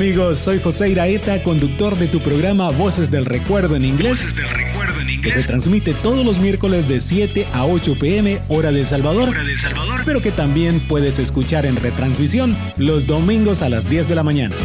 amigos, 0.00 0.38
soy 0.38 0.58
José 0.60 0.88
Iraeta, 0.88 1.42
conductor 1.42 1.94
de 1.94 2.08
tu 2.08 2.20
programa 2.20 2.70
Voces 2.70 3.10
del 3.10 3.26
Recuerdo 3.26 3.76
en 3.76 3.84
inglés. 3.84 4.24
Que 5.22 5.30
se 5.30 5.42
transmite 5.42 5.92
todos 5.92 6.24
los 6.24 6.38
miércoles 6.38 6.88
de 6.88 7.00
7 7.00 7.46
a 7.52 7.66
8 7.66 7.98
pm 8.00 8.40
hora 8.48 8.72
de 8.72 8.86
Salvador. 8.86 9.28
Pero 10.06 10.22
que 10.22 10.32
también 10.32 10.80
puedes 10.80 11.18
escuchar 11.18 11.66
en 11.66 11.76
retransmisión 11.76 12.56
los 12.78 13.06
domingos 13.06 13.60
a 13.60 13.68
las 13.68 13.90
10 13.90 14.08
de 14.08 14.14
la 14.14 14.22
mañana. 14.22 14.56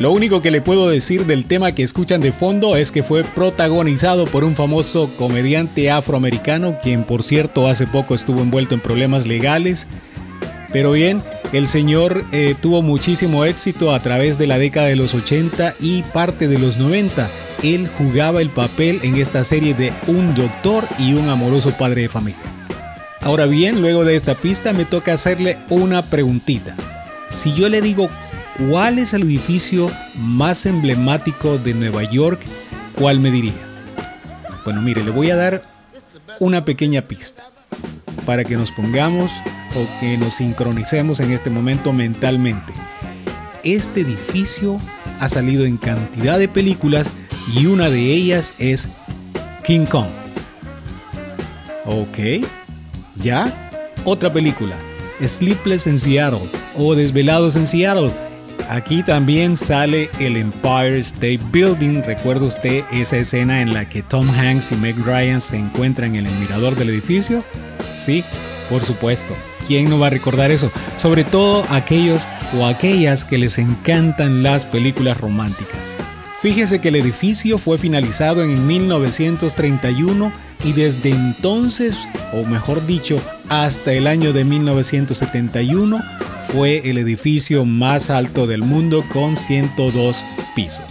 Lo 0.00 0.12
único 0.12 0.40
que 0.40 0.50
le 0.50 0.62
puedo 0.62 0.88
decir 0.88 1.26
del 1.26 1.44
tema 1.44 1.72
que 1.72 1.82
escuchan 1.82 2.22
de 2.22 2.32
fondo 2.32 2.74
es 2.74 2.90
que 2.90 3.02
fue 3.02 3.22
protagonizado 3.22 4.24
por 4.24 4.44
un 4.44 4.56
famoso 4.56 5.10
comediante 5.18 5.90
afroamericano, 5.90 6.78
quien 6.82 7.04
por 7.04 7.22
cierto 7.22 7.68
hace 7.68 7.86
poco 7.86 8.14
estuvo 8.14 8.40
envuelto 8.40 8.74
en 8.74 8.80
problemas 8.80 9.26
legales. 9.26 9.86
Pero 10.72 10.92
bien, 10.92 11.22
el 11.52 11.68
señor 11.68 12.24
eh, 12.32 12.54
tuvo 12.58 12.80
muchísimo 12.80 13.44
éxito 13.44 13.94
a 13.94 14.00
través 14.00 14.38
de 14.38 14.46
la 14.46 14.56
década 14.56 14.86
de 14.86 14.96
los 14.96 15.12
80 15.12 15.74
y 15.80 16.02
parte 16.02 16.48
de 16.48 16.58
los 16.58 16.78
90. 16.78 17.28
Él 17.62 17.86
jugaba 17.98 18.40
el 18.40 18.48
papel 18.48 19.00
en 19.02 19.16
esta 19.16 19.44
serie 19.44 19.74
de 19.74 19.92
un 20.06 20.34
doctor 20.34 20.86
y 20.98 21.12
un 21.12 21.28
amoroso 21.28 21.76
padre 21.76 22.00
de 22.00 22.08
familia. 22.08 22.40
Ahora 23.20 23.44
bien, 23.44 23.82
luego 23.82 24.06
de 24.06 24.16
esta 24.16 24.34
pista 24.34 24.72
me 24.72 24.86
toca 24.86 25.12
hacerle 25.12 25.58
una 25.68 26.00
preguntita. 26.00 26.74
Si 27.30 27.52
yo 27.52 27.68
le 27.68 27.82
digo 27.82 28.08
¿Cuál 28.68 28.98
es 28.98 29.14
el 29.14 29.22
edificio 29.22 29.90
más 30.18 30.66
emblemático 30.66 31.56
de 31.56 31.72
Nueva 31.72 32.02
York? 32.04 32.40
¿Cuál 32.94 33.18
me 33.18 33.30
diría? 33.30 33.54
Bueno, 34.66 34.82
mire, 34.82 35.02
le 35.02 35.10
voy 35.10 35.30
a 35.30 35.36
dar 35.36 35.62
una 36.40 36.62
pequeña 36.66 37.00
pista 37.00 37.48
para 38.26 38.44
que 38.44 38.58
nos 38.58 38.70
pongamos 38.70 39.32
o 39.74 40.00
que 40.00 40.18
nos 40.18 40.34
sincronicemos 40.34 41.20
en 41.20 41.30
este 41.30 41.48
momento 41.48 41.94
mentalmente. 41.94 42.74
Este 43.64 44.02
edificio 44.02 44.76
ha 45.20 45.28
salido 45.30 45.64
en 45.64 45.78
cantidad 45.78 46.38
de 46.38 46.48
películas 46.48 47.10
y 47.54 47.64
una 47.64 47.88
de 47.88 48.12
ellas 48.12 48.52
es 48.58 48.88
King 49.64 49.86
Kong. 49.86 50.10
Ok, 51.86 52.46
ya. 53.16 53.70
Otra 54.04 54.30
película, 54.30 54.76
Sleepless 55.26 55.86
in 55.86 55.98
Seattle 55.98 56.46
o 56.76 56.94
Desvelados 56.94 57.56
en 57.56 57.66
Seattle 57.66 58.10
Aquí 58.68 59.02
también 59.02 59.56
sale 59.56 60.10
el 60.18 60.36
Empire 60.36 60.98
State 60.98 61.40
Building. 61.50 62.02
¿Recuerda 62.02 62.46
usted 62.46 62.84
esa 62.92 63.16
escena 63.16 63.62
en 63.62 63.72
la 63.72 63.88
que 63.88 64.02
Tom 64.02 64.28
Hanks 64.30 64.72
y 64.72 64.76
Meg 64.76 64.96
Ryan 65.04 65.40
se 65.40 65.56
encuentran 65.56 66.16
en 66.16 66.26
el 66.26 66.34
mirador 66.34 66.76
del 66.76 66.90
edificio? 66.90 67.42
Sí, 68.00 68.24
por 68.68 68.84
supuesto. 68.84 69.34
¿Quién 69.66 69.88
no 69.88 69.98
va 69.98 70.08
a 70.08 70.10
recordar 70.10 70.50
eso? 70.50 70.70
Sobre 70.96 71.24
todo 71.24 71.64
aquellos 71.70 72.28
o 72.58 72.66
aquellas 72.66 73.24
que 73.24 73.38
les 73.38 73.58
encantan 73.58 74.42
las 74.42 74.66
películas 74.66 75.18
románticas. 75.18 75.94
Fíjese 76.40 76.80
que 76.80 76.88
el 76.88 76.96
edificio 76.96 77.58
fue 77.58 77.76
finalizado 77.76 78.42
en 78.42 78.66
1931 78.66 80.32
y 80.64 80.72
desde 80.72 81.10
entonces, 81.10 81.94
o 82.32 82.46
mejor 82.46 82.86
dicho, 82.86 83.20
hasta 83.50 83.92
el 83.92 84.06
año 84.06 84.32
de 84.32 84.44
1971, 84.44 86.02
fue 86.50 86.88
el 86.88 86.96
edificio 86.96 87.66
más 87.66 88.08
alto 88.08 88.46
del 88.46 88.62
mundo 88.62 89.04
con 89.12 89.36
102 89.36 90.24
pisos. 90.56 90.86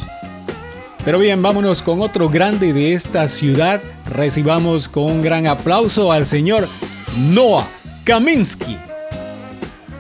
Pero 1.04 1.18
bien, 1.18 1.42
vámonos 1.42 1.82
con 1.82 2.02
otro 2.02 2.30
grande 2.30 2.72
de 2.72 2.94
esta 2.94 3.28
ciudad. 3.28 3.82
Recibamos 4.06 4.88
con 4.88 5.06
un 5.06 5.22
gran 5.24 5.48
aplauso 5.48 6.12
al 6.12 6.28
señor 6.28 6.68
Noah 7.18 7.68
Kaminsky. 8.04 8.78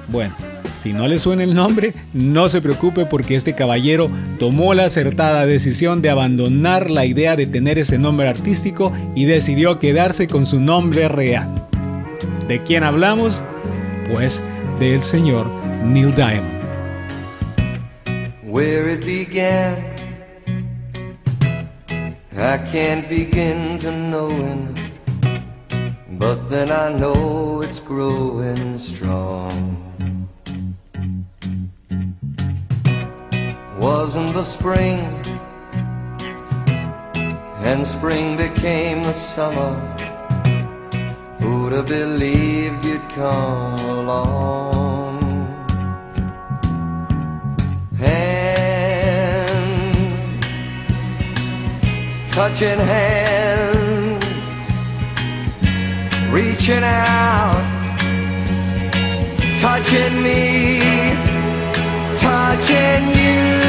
Bueno, 0.09 0.35
si 0.73 0.93
no 0.93 1.07
le 1.07 1.19
suena 1.19 1.43
el 1.43 1.53
nombre, 1.53 1.93
no 2.13 2.49
se 2.49 2.61
preocupe 2.61 3.05
porque 3.05 3.35
este 3.35 3.53
caballero 3.53 4.09
tomó 4.37 4.73
la 4.73 4.85
acertada 4.85 5.45
decisión 5.45 6.01
de 6.01 6.09
abandonar 6.09 6.89
la 6.89 7.05
idea 7.05 7.35
de 7.35 7.45
tener 7.45 7.79
ese 7.79 7.97
nombre 7.97 8.29
artístico 8.29 8.91
y 9.15 9.25
decidió 9.25 9.79
quedarse 9.79 10.27
con 10.27 10.45
su 10.45 10.59
nombre 10.59 11.07
real. 11.07 11.67
¿De 12.47 12.63
quién 12.63 12.83
hablamos? 12.83 13.43
Pues 14.13 14.41
del 14.79 15.01
señor 15.01 15.47
Neil 15.83 16.13
Diamond. 16.15 16.59
Where 18.43 18.91
it 18.91 19.05
began, 19.05 19.77
I 22.35 22.57
can't 22.71 23.07
begin 23.07 23.77
to 23.79 23.91
knowing, 23.91 24.75
but 26.17 26.49
then 26.49 26.71
I 26.71 26.91
know 26.97 27.61
it's 27.61 27.79
growing 27.79 28.79
strong. 28.79 29.68
Wasn't 33.79 34.33
the 34.33 34.43
spring, 34.43 34.99
and 37.59 37.87
spring 37.87 38.35
became 38.35 39.01
the 39.01 39.13
summer. 39.13 39.73
Who'd 41.39 41.71
have 41.71 41.87
believed 41.87 42.83
you'd 42.83 43.07
come 43.11 43.79
along? 43.79 45.21
Hand, 47.97 49.63
touching 52.29 52.79
hands, 52.79 54.25
reaching 56.29 56.83
out, 56.83 57.55
touching 59.61 60.21
me, 60.21 60.81
touching 62.17 63.07
you. 63.17 63.68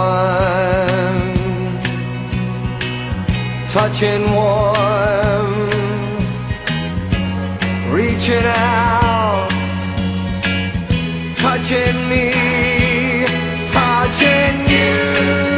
touching 3.71 4.29
warm, 4.33 5.69
reaching 7.89 8.43
out, 8.43 9.47
touching 11.37 12.09
me, 12.09 12.33
touching 13.71 14.67
you. 14.67 15.50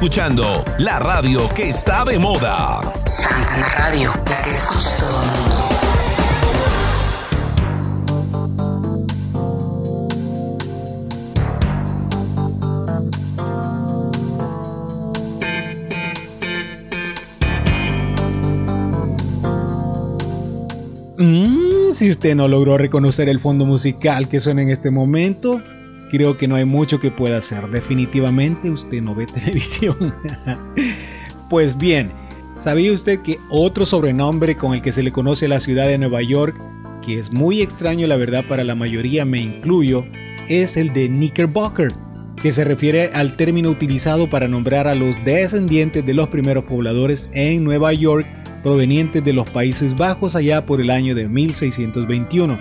Escuchando 0.00 0.64
la 0.78 0.98
radio 0.98 1.46
que 1.54 1.68
está 1.68 2.06
de 2.06 2.18
moda. 2.18 2.80
Santana 3.04 3.68
Radio, 3.76 4.10
la 4.30 4.42
que 4.42 4.50
escucha 4.50 4.96
todo 4.96 5.20
el 5.20 5.28
mundo. 21.26 21.88
Mm, 21.88 21.92
si 21.92 22.08
usted 22.08 22.34
no 22.34 22.48
logró 22.48 22.78
reconocer 22.78 23.28
el 23.28 23.38
fondo 23.38 23.66
musical 23.66 24.30
que 24.30 24.40
suena 24.40 24.62
en 24.62 24.70
este 24.70 24.90
momento, 24.90 25.60
creo 26.10 26.36
que 26.36 26.48
no 26.48 26.56
hay 26.56 26.64
mucho 26.64 26.98
que 26.98 27.10
pueda 27.10 27.38
hacer. 27.38 27.68
Definitivamente 27.70 28.70
usted 28.70 29.00
no 29.00 29.14
ve 29.14 29.26
televisión. 29.34 30.14
pues 31.48 31.78
bien, 31.78 32.10
¿sabía 32.58 32.92
usted 32.92 33.20
que 33.20 33.38
otro 33.48 33.86
sobrenombre 33.86 34.56
con 34.56 34.74
el 34.74 34.82
que 34.82 34.92
se 34.92 35.02
le 35.02 35.12
conoce 35.12 35.46
a 35.46 35.50
la 35.50 35.60
ciudad 35.60 35.86
de 35.86 35.98
Nueva 35.98 36.22
York, 36.22 36.60
que 37.02 37.18
es 37.18 37.32
muy 37.32 37.62
extraño 37.62 38.06
la 38.06 38.16
verdad 38.16 38.44
para 38.46 38.64
la 38.64 38.74
mayoría, 38.74 39.24
me 39.24 39.40
incluyo, 39.40 40.04
es 40.48 40.76
el 40.76 40.92
de 40.92 41.08
Knickerbocker, 41.08 41.92
que 42.42 42.52
se 42.52 42.64
refiere 42.64 43.10
al 43.12 43.36
término 43.36 43.70
utilizado 43.70 44.28
para 44.28 44.48
nombrar 44.48 44.88
a 44.88 44.94
los 44.94 45.22
descendientes 45.24 46.04
de 46.04 46.14
los 46.14 46.28
primeros 46.28 46.64
pobladores 46.64 47.30
en 47.32 47.64
Nueva 47.64 47.92
York 47.92 48.26
provenientes 48.62 49.24
de 49.24 49.32
los 49.32 49.48
Países 49.48 49.96
Bajos 49.96 50.36
allá 50.36 50.66
por 50.66 50.80
el 50.80 50.90
año 50.90 51.14
de 51.14 51.28
1621. 51.28 52.58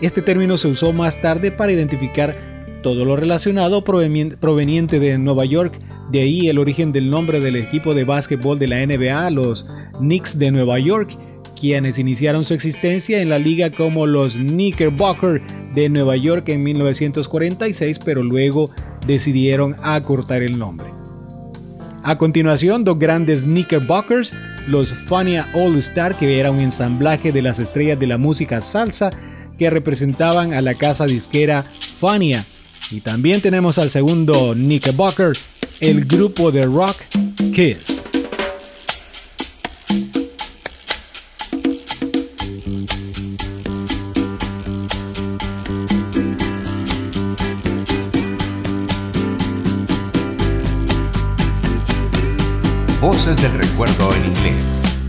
Este 0.00 0.22
término 0.22 0.56
se 0.56 0.68
usó 0.68 0.92
más 0.92 1.20
tarde 1.20 1.50
para 1.50 1.72
identificar 1.72 2.53
todo 2.84 3.06
lo 3.06 3.16
relacionado 3.16 3.82
proveniente 3.82 5.00
de 5.00 5.16
Nueva 5.16 5.46
York, 5.46 5.80
de 6.12 6.20
ahí 6.20 6.48
el 6.48 6.58
origen 6.58 6.92
del 6.92 7.08
nombre 7.08 7.40
del 7.40 7.56
equipo 7.56 7.94
de 7.94 8.04
básquetbol 8.04 8.58
de 8.58 8.68
la 8.68 8.86
NBA, 8.86 9.30
los 9.30 9.66
Knicks 9.98 10.38
de 10.38 10.50
Nueva 10.50 10.78
York, 10.78 11.16
quienes 11.58 11.98
iniciaron 11.98 12.44
su 12.44 12.52
existencia 12.52 13.22
en 13.22 13.30
la 13.30 13.38
liga 13.38 13.70
como 13.70 14.06
los 14.06 14.36
Knickerbocker 14.36 15.40
de 15.74 15.88
Nueva 15.88 16.16
York 16.16 16.46
en 16.50 16.62
1946, 16.62 18.00
pero 18.04 18.22
luego 18.22 18.70
decidieron 19.06 19.76
acortar 19.82 20.42
el 20.42 20.58
nombre. 20.58 20.86
A 22.02 22.18
continuación, 22.18 22.84
dos 22.84 22.98
grandes 22.98 23.44
Knickerbockers, 23.44 24.34
los 24.68 24.92
Fania 24.92 25.48
All 25.54 25.74
Star, 25.76 26.18
que 26.18 26.38
era 26.38 26.50
un 26.50 26.60
ensamblaje 26.60 27.32
de 27.32 27.40
las 27.40 27.58
estrellas 27.58 27.98
de 27.98 28.08
la 28.08 28.18
música 28.18 28.60
salsa 28.60 29.10
que 29.58 29.70
representaban 29.70 30.52
a 30.52 30.60
la 30.60 30.74
casa 30.74 31.06
disquera 31.06 31.62
Fania. 31.62 32.44
Y 32.90 33.00
también 33.00 33.40
tenemos 33.40 33.78
al 33.78 33.90
segundo 33.90 34.52
Knickerbocker, 34.52 35.32
el 35.80 36.04
grupo 36.04 36.52
de 36.52 36.64
rock 36.66 36.96
Kiss. 37.52 38.00
Voces 53.00 53.36
del 53.42 53.52
recuerdo 53.52 54.14
en 54.14 54.24
inglés. 54.26 55.03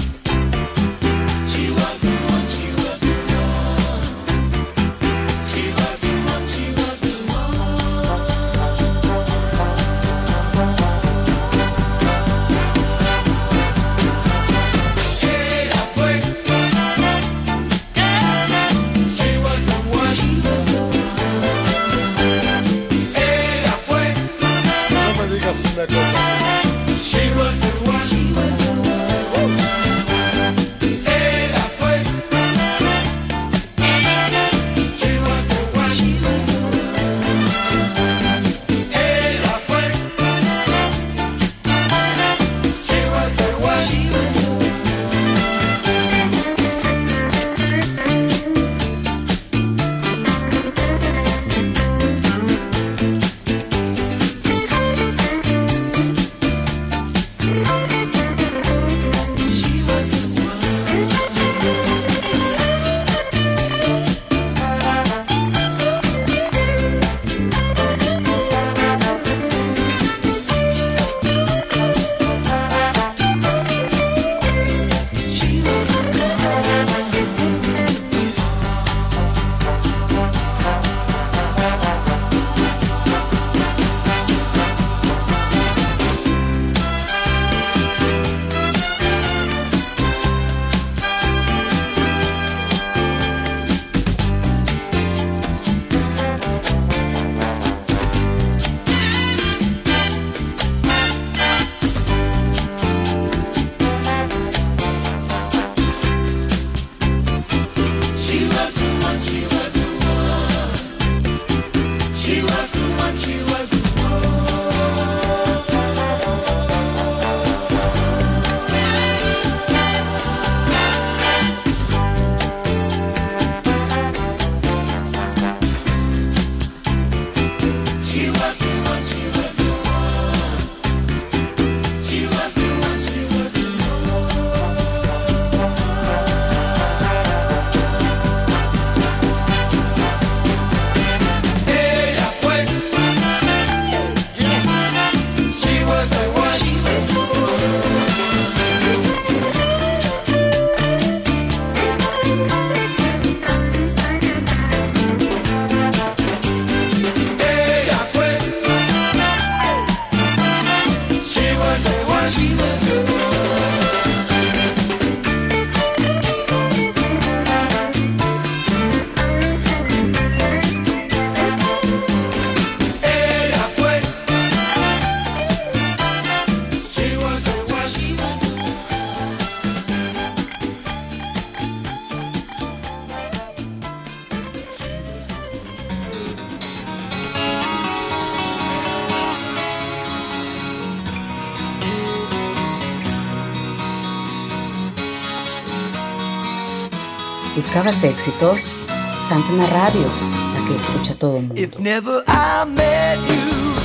¿Buscabas 197.86 198.04
éxitos? 198.04 198.74
Santana 199.22 199.68
Radio, 199.68 200.10
la 200.56 200.68
que 200.68 200.76
escucha 200.76 201.14
todo 201.14 201.38
el 201.38 201.44
mundo. 201.44 201.62
If 201.62 201.78
never 201.78 202.24
I 202.26 202.66
met 202.66 203.20
you, 203.30 203.76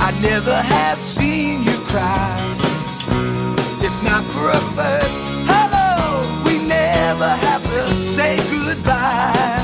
I 0.00 0.10
never 0.22 0.54
have 0.54 0.98
seen 1.02 1.64
you 1.64 1.76
cry. 1.88 2.38
If 3.82 3.92
not 4.02 4.24
for 4.32 4.52
a 4.52 4.60
first 4.74 5.20
hello, 5.46 6.24
we 6.46 6.66
never 6.66 7.28
have 7.28 7.62
to 7.62 8.04
say 8.06 8.38
goodbye. 8.50 9.62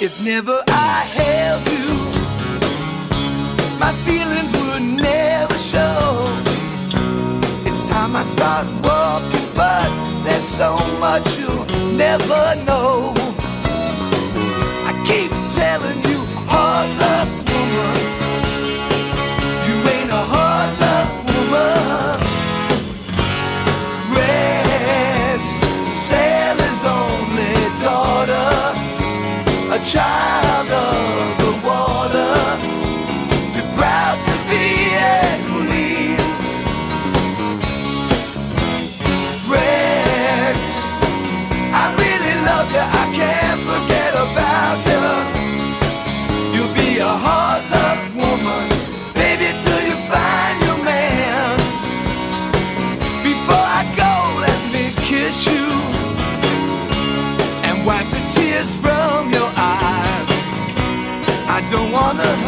If 0.00 0.24
never 0.24 0.62
I 0.68 1.04
held 1.18 1.66
you, 1.68 1.96
my 3.78 3.92
feelings 4.06 4.52
would 4.54 4.82
never 4.82 5.58
show. 5.58 6.32
It's 7.66 7.82
time 7.90 8.16
I 8.16 8.24
start 8.24 8.66
walking, 8.82 9.48
but 9.54 9.97
there's 10.28 10.44
so 10.44 10.76
much 10.98 11.26
you'll 11.38 11.64
never 12.04 12.44
know. 12.68 13.14
I 14.88 14.92
keep 15.08 15.30
telling 15.56 16.00
you, 16.10 16.20
hard 16.52 16.88
luck 17.02 17.28
woman, 17.48 17.96
you 19.66 19.76
ain't 19.94 20.10
a 20.10 20.24
hard 20.32 20.70
luck 20.84 21.10
woman. 21.28 22.18
Red 24.16 25.40
Sally's 26.06 26.82
only 26.98 27.54
daughter, 27.86 28.50
a 29.76 29.78
child 29.92 30.57
zamanı. 62.08 62.47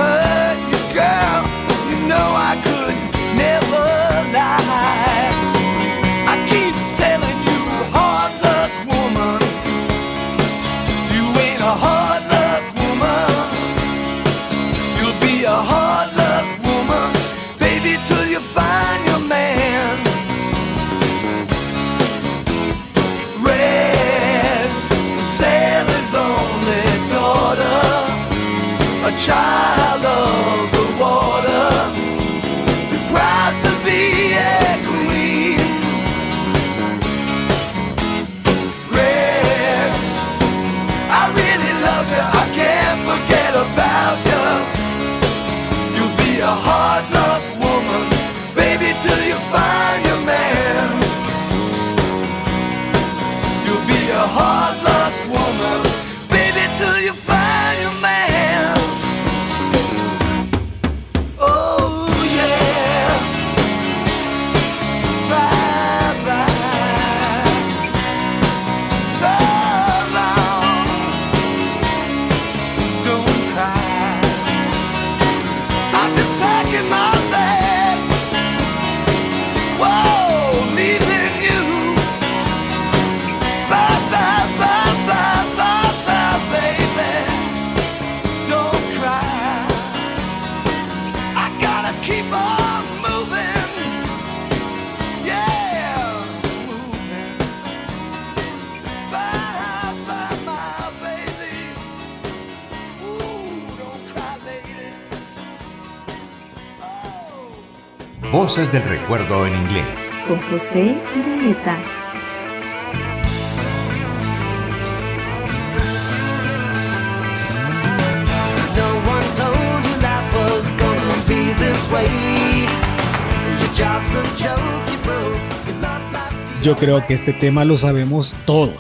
You 124.89 124.97
broke. 125.03 125.41
Your 125.67 125.75
love 125.83 126.13
life's 126.13 126.63
Yo 126.63 126.77
creo 126.77 127.05
que 127.05 127.15
este 127.15 127.33
tema 127.33 127.65
lo 127.65 127.77
sabemos 127.79 128.33
todos. 128.47 128.77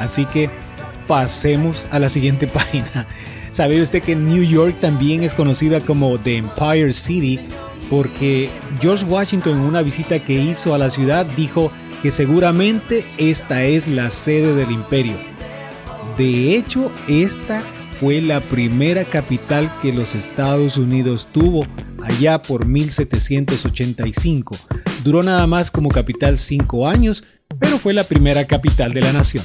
Así 0.00 0.26
que 0.26 0.50
pasemos 1.06 1.86
a 1.92 2.00
la 2.00 2.08
siguiente 2.08 2.46
página. 2.48 3.06
¿Sabe 3.52 3.80
usted 3.80 4.02
que 4.02 4.16
New 4.16 4.42
York 4.42 4.80
también 4.80 5.22
es 5.22 5.34
conocida 5.34 5.80
como 5.80 6.18
The 6.18 6.38
Empire 6.38 6.92
City? 6.92 7.38
Porque 7.88 8.50
George 8.80 9.04
Washington 9.04 9.54
en 9.54 9.60
una 9.60 9.82
visita 9.82 10.18
que 10.18 10.34
hizo 10.34 10.74
a 10.74 10.78
la 10.78 10.90
ciudad 10.90 11.26
dijo 11.36 11.70
que 12.02 12.10
seguramente 12.10 13.04
esta 13.16 13.64
es 13.64 13.88
la 13.88 14.10
sede 14.10 14.54
del 14.54 14.70
imperio. 14.70 15.16
De 16.16 16.56
hecho, 16.56 16.92
esta 17.08 17.62
fue 17.98 18.20
la 18.20 18.40
primera 18.40 19.04
capital 19.04 19.70
que 19.82 19.92
los 19.92 20.14
Estados 20.14 20.76
Unidos 20.76 21.28
tuvo 21.32 21.66
allá 22.04 22.40
por 22.40 22.66
1785. 22.66 24.56
Duró 25.02 25.22
nada 25.22 25.46
más 25.46 25.70
como 25.70 25.88
capital 25.88 26.38
cinco 26.38 26.86
años, 26.86 27.24
pero 27.58 27.78
fue 27.78 27.94
la 27.94 28.04
primera 28.04 28.44
capital 28.46 28.92
de 28.94 29.00
la 29.00 29.12
nación. 29.12 29.44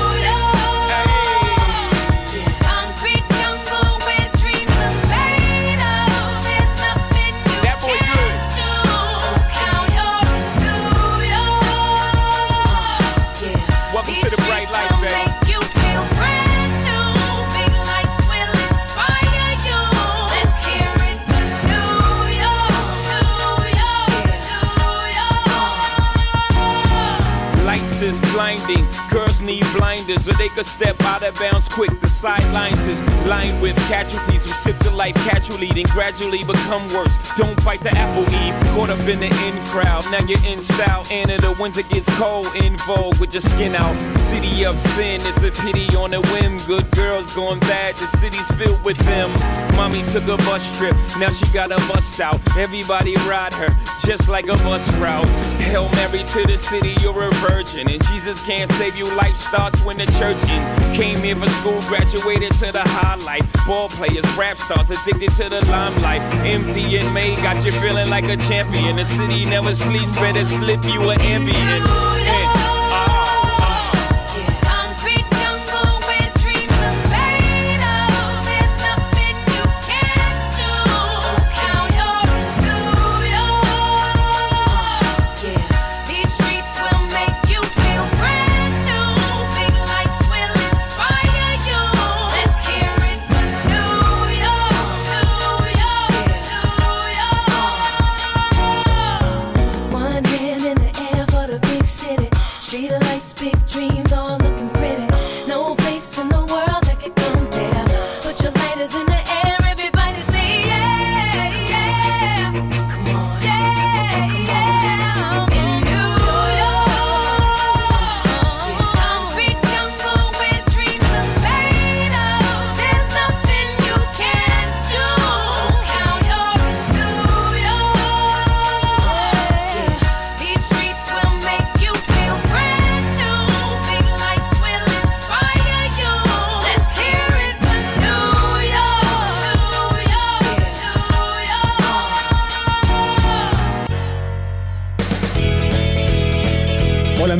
blinders 30.01 30.25
so 30.25 30.31
they 30.33 30.49
could 30.49 30.65
step 30.65 30.99
out 31.01 31.23
of 31.23 31.35
bounds 31.35 31.67
quick. 31.67 31.99
The 31.99 32.07
sidelines 32.07 32.85
is 32.85 33.03
lined 33.25 33.61
with 33.61 33.75
casualties 33.87 34.43
who 34.43 34.51
sip 34.51 34.77
the 34.79 34.91
life 34.91 35.15
casually, 35.15 35.67
then 35.67 35.85
gradually 35.85 36.43
become 36.43 36.87
worse. 36.93 37.17
Don't 37.35 37.63
bite 37.63 37.81
the 37.81 37.91
apple 37.95 38.23
eve. 38.33 38.55
Caught 38.75 38.91
up 38.91 38.99
in 39.07 39.19
the 39.19 39.27
in 39.27 39.65
crowd. 39.65 40.03
Now 40.11 40.25
you're 40.25 40.43
in 40.45 40.61
style. 40.61 41.05
And 41.11 41.31
in 41.31 41.41
the 41.41 41.55
winter 41.59 41.83
gets 41.83 42.09
cold. 42.17 42.47
In 42.55 42.77
vogue 42.77 43.19
with 43.19 43.33
your 43.33 43.41
skin 43.41 43.75
out. 43.75 44.20
City 44.31 44.63
of 44.63 44.79
sin. 44.79 45.19
It's 45.25 45.43
a 45.43 45.51
pity 45.51 45.93
on 45.97 46.13
a 46.13 46.21
whim. 46.31 46.55
Good 46.65 46.89
girls 46.91 47.35
going 47.35 47.59
bad. 47.59 47.95
The 47.95 48.07
city's 48.15 48.49
filled 48.55 48.81
with 48.81 48.95
them. 48.99 49.29
Mommy 49.75 50.03
took 50.03 50.23
a 50.23 50.37
bus 50.47 50.71
trip. 50.77 50.95
Now 51.19 51.31
she 51.31 51.43
got 51.51 51.69
a 51.69 51.75
bust 51.91 52.17
out. 52.21 52.39
Everybody 52.57 53.15
ride 53.27 53.51
her 53.51 53.67
just 54.07 54.29
like 54.29 54.47
a 54.47 54.55
bus 54.63 54.89
route. 55.03 55.27
Hail 55.59 55.89
Mary 55.99 56.23
to 56.23 56.47
the 56.47 56.57
city, 56.57 56.95
you're 57.01 57.27
a 57.27 57.29
virgin. 57.43 57.89
And 57.89 58.01
Jesus 58.07 58.41
can't 58.47 58.71
save 58.79 58.95
you. 58.95 59.03
Life 59.17 59.35
starts 59.35 59.83
when 59.83 59.97
the 59.97 60.07
church 60.15 60.41
in. 60.47 60.95
Came 60.95 61.19
here 61.19 61.35
for 61.35 61.49
school, 61.49 61.81
graduated 61.89 62.53
to 62.63 62.71
the 62.71 62.83
highlight. 62.87 63.43
Ball 63.67 63.89
players, 63.89 64.23
rap 64.37 64.55
stars, 64.55 64.89
addicted 64.91 65.31
to 65.43 65.49
the 65.49 65.59
limelight. 65.65 66.21
Empty 66.47 66.95
in 66.95 67.13
May, 67.13 67.35
got 67.43 67.65
you 67.65 67.73
feeling 67.83 68.09
like 68.09 68.29
a 68.29 68.37
champion. 68.37 68.95
The 68.95 69.03
city 69.03 69.43
never 69.43 69.75
sleeps, 69.75 70.17
better 70.19 70.45
slip 70.45 70.85
you 70.85 71.09
an 71.09 71.19
ambient. 71.19 72.60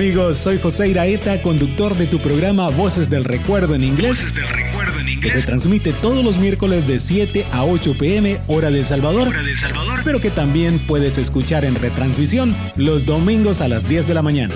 Amigos, 0.02 0.38
soy 0.38 0.58
José 0.58 0.88
Iraeta, 0.88 1.44
conductor 1.44 1.96
de 1.96 2.08
tu 2.08 2.18
programa 2.18 2.70
Voces 2.70 3.08
del 3.08 3.24
Recuerdo 3.24 3.76
en 3.76 3.84
inglés. 3.84 4.26
Que 5.22 5.30
se 5.30 5.44
transmite 5.44 5.94
todos 5.94 6.26
los 6.26 6.40
miércoles 6.40 6.88
de 6.88 6.98
7 6.98 7.46
a 7.52 7.66
8 7.66 7.96
pm 8.00 8.40
hora 8.48 8.72
de 8.72 8.80
El 8.80 8.86
Salvador. 8.86 9.32
Pero 10.04 10.20
que 10.20 10.32
también 10.32 10.80
puedes 10.80 11.20
escuchar 11.20 11.66
en 11.66 11.76
retransmisión 11.76 12.56
los 12.78 13.06
domingos 13.06 13.62
a 13.62 13.68
las 13.68 13.88
10 13.88 14.08
de 14.08 14.14
la 14.16 14.24
mañana. 14.24 14.56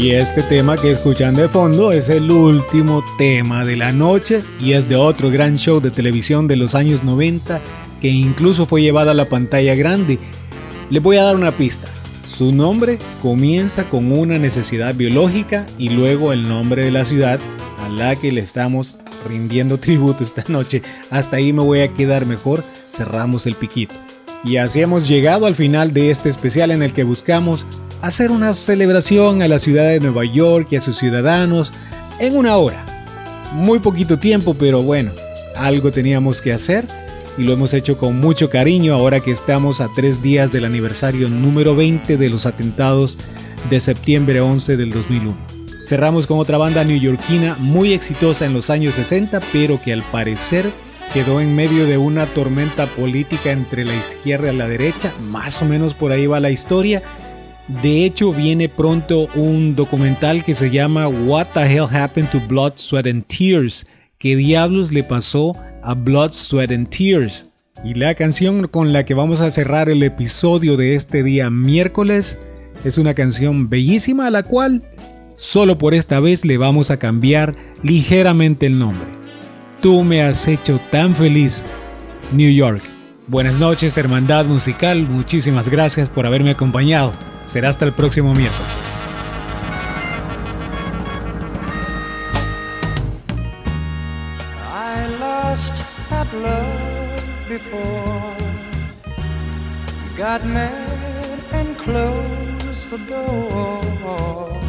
Y 0.00 0.12
este 0.12 0.44
tema 0.44 0.76
que 0.76 0.92
escuchan 0.92 1.34
de 1.34 1.48
fondo 1.48 1.90
es 1.90 2.08
el 2.08 2.30
último 2.30 3.02
tema 3.18 3.64
de 3.64 3.74
la 3.74 3.90
noche 3.90 4.44
y 4.60 4.74
es 4.74 4.88
de 4.88 4.94
otro 4.94 5.28
gran 5.28 5.58
show 5.58 5.80
de 5.80 5.90
televisión 5.90 6.46
de 6.46 6.54
los 6.54 6.76
años 6.76 7.02
90 7.02 7.60
que 8.00 8.06
incluso 8.06 8.64
fue 8.64 8.80
llevado 8.80 9.10
a 9.10 9.14
la 9.14 9.28
pantalla 9.28 9.74
grande. 9.74 10.20
Le 10.88 11.00
voy 11.00 11.16
a 11.16 11.24
dar 11.24 11.34
una 11.34 11.50
pista. 11.50 11.88
Su 12.28 12.54
nombre 12.54 13.00
comienza 13.22 13.90
con 13.90 14.12
una 14.12 14.38
necesidad 14.38 14.94
biológica 14.94 15.66
y 15.78 15.88
luego 15.88 16.32
el 16.32 16.48
nombre 16.48 16.84
de 16.84 16.92
la 16.92 17.04
ciudad 17.04 17.40
a 17.80 17.88
la 17.88 18.14
que 18.14 18.30
le 18.30 18.40
estamos 18.40 19.00
rindiendo 19.28 19.78
tributo 19.80 20.22
esta 20.22 20.44
noche. 20.46 20.80
Hasta 21.10 21.38
ahí 21.38 21.52
me 21.52 21.64
voy 21.64 21.80
a 21.80 21.92
quedar 21.92 22.24
mejor. 22.24 22.62
Cerramos 22.88 23.46
el 23.46 23.56
piquito. 23.56 23.96
Y 24.44 24.58
así 24.58 24.80
hemos 24.80 25.08
llegado 25.08 25.46
al 25.46 25.56
final 25.56 25.92
de 25.92 26.12
este 26.12 26.28
especial 26.28 26.70
en 26.70 26.84
el 26.84 26.92
que 26.92 27.02
buscamos 27.02 27.66
hacer 28.00 28.30
una 28.30 28.54
celebración 28.54 29.42
a 29.42 29.48
la 29.48 29.58
ciudad 29.58 29.88
de 29.88 30.00
Nueva 30.00 30.24
York 30.24 30.68
y 30.70 30.76
a 30.76 30.80
sus 30.80 30.96
ciudadanos 30.96 31.72
en 32.18 32.36
una 32.36 32.56
hora. 32.56 32.84
Muy 33.52 33.78
poquito 33.78 34.18
tiempo, 34.18 34.54
pero 34.54 34.82
bueno, 34.82 35.12
algo 35.56 35.90
teníamos 35.90 36.40
que 36.42 36.52
hacer 36.52 36.86
y 37.36 37.42
lo 37.42 37.52
hemos 37.52 37.72
hecho 37.74 37.96
con 37.96 38.18
mucho 38.18 38.50
cariño 38.50 38.94
ahora 38.94 39.20
que 39.20 39.30
estamos 39.30 39.80
a 39.80 39.88
tres 39.94 40.22
días 40.22 40.52
del 40.52 40.64
aniversario 40.64 41.28
número 41.28 41.74
20 41.74 42.16
de 42.16 42.30
los 42.30 42.46
atentados 42.46 43.16
de 43.70 43.80
septiembre 43.80 44.40
11 44.40 44.76
del 44.76 44.90
2001. 44.90 45.36
Cerramos 45.84 46.26
con 46.26 46.38
otra 46.38 46.58
banda 46.58 46.84
neoyorquina 46.84 47.56
muy 47.58 47.92
exitosa 47.92 48.44
en 48.44 48.52
los 48.52 48.68
años 48.68 48.96
60, 48.96 49.40
pero 49.52 49.80
que 49.80 49.92
al 49.92 50.02
parecer 50.02 50.70
quedó 51.14 51.40
en 51.40 51.56
medio 51.56 51.86
de 51.86 51.96
una 51.96 52.26
tormenta 52.26 52.86
política 52.86 53.52
entre 53.52 53.84
la 53.84 53.94
izquierda 53.94 54.52
y 54.52 54.56
la 54.56 54.68
derecha, 54.68 55.14
más 55.20 55.62
o 55.62 55.64
menos 55.64 55.94
por 55.94 56.12
ahí 56.12 56.26
va 56.26 56.40
la 56.40 56.50
historia. 56.50 57.02
De 57.68 58.06
hecho, 58.06 58.32
viene 58.32 58.70
pronto 58.70 59.28
un 59.34 59.76
documental 59.76 60.42
que 60.42 60.54
se 60.54 60.70
llama 60.70 61.06
What 61.06 61.48
the 61.52 61.64
Hell 61.64 61.84
Happened 61.90 62.30
to 62.30 62.40
Blood, 62.48 62.72
Sweat 62.76 63.06
and 63.06 63.24
Tears. 63.26 63.86
¿Qué 64.16 64.36
diablos 64.36 64.90
le 64.90 65.04
pasó 65.04 65.54
a 65.82 65.92
Blood, 65.92 66.32
Sweat 66.32 66.72
and 66.72 66.88
Tears? 66.88 67.46
Y 67.84 67.92
la 67.92 68.14
canción 68.14 68.68
con 68.68 68.94
la 68.94 69.04
que 69.04 69.12
vamos 69.12 69.42
a 69.42 69.50
cerrar 69.50 69.90
el 69.90 70.02
episodio 70.02 70.78
de 70.78 70.94
este 70.94 71.22
día 71.22 71.50
miércoles 71.50 72.38
es 72.84 72.96
una 72.96 73.12
canción 73.12 73.68
bellísima 73.68 74.28
a 74.28 74.30
la 74.30 74.44
cual 74.44 74.82
solo 75.36 75.76
por 75.76 75.92
esta 75.92 76.20
vez 76.20 76.46
le 76.46 76.56
vamos 76.56 76.90
a 76.90 76.98
cambiar 76.98 77.54
ligeramente 77.82 78.64
el 78.64 78.78
nombre. 78.78 79.08
Tú 79.82 80.04
me 80.04 80.22
has 80.22 80.48
hecho 80.48 80.80
tan 80.90 81.14
feliz, 81.14 81.66
New 82.32 82.50
York. 82.50 82.82
Buenas 83.26 83.58
noches, 83.58 83.96
Hermandad 83.98 84.46
Musical. 84.46 85.06
Muchísimas 85.06 85.68
gracias 85.68 86.08
por 86.08 86.24
haberme 86.24 86.52
acompañado. 86.52 87.12
Será 87.48 87.68
hasta 87.70 87.84
el 87.84 87.92
próximo 87.92 88.34
miércoles. 88.34 88.98
before. 97.48 98.36
Got 100.16 100.44
mad 100.44 101.40
and 101.52 101.76
closed 101.78 102.90
the 102.90 102.98
door. 102.98 104.60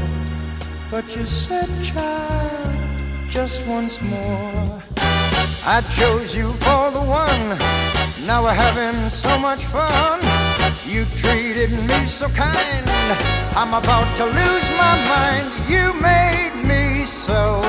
But 0.90 1.16
you 1.16 1.26
said 1.26 1.70
child 1.84 3.30
just 3.30 3.66
once 3.68 4.02
more. 4.02 4.82
I 5.66 5.82
chose 5.98 6.36
you 6.36 6.50
for 6.50 6.92
the 6.92 7.04
one. 7.04 7.48
Now 8.26 8.44
we're 8.44 8.54
having 8.54 9.10
so 9.10 9.38
much 9.38 9.66
fun. 9.66 10.29
You 10.90 11.06
treated 11.06 11.70
me 11.70 12.06
so 12.08 12.28
kind. 12.30 12.84
I'm 13.56 13.76
about 13.76 14.08
to 14.18 14.26
lose 14.26 14.70
my 14.76 14.96
mind. 15.14 15.70
You 15.70 15.94
made 16.02 16.64
me 16.66 17.06
so 17.06 17.62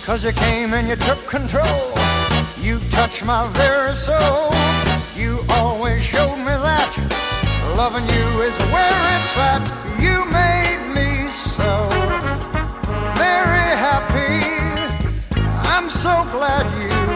Cause 0.06 0.24
you 0.24 0.34
came 0.34 0.72
and 0.76 0.88
you 0.88 0.96
took 0.96 1.18
control. 1.26 1.92
You 2.62 2.78
touched 2.92 3.26
my 3.26 3.50
very 3.54 3.94
soul. 3.94 4.52
You 5.16 5.40
always 5.50 6.04
showed 6.04 6.38
me 6.38 6.46
that 6.46 6.92
loving 7.76 8.06
you 8.06 8.28
is 8.44 8.56
where 8.70 9.02
it's 9.18 9.36
at. 9.36 9.66
You 10.00 10.24
made 10.30 10.94
me 10.94 11.28
so 11.28 11.90
very 13.18 13.68
happy. 13.82 14.46
I'm 15.68 15.90
so 15.90 16.24
glad 16.32 16.66
you. 17.10 17.15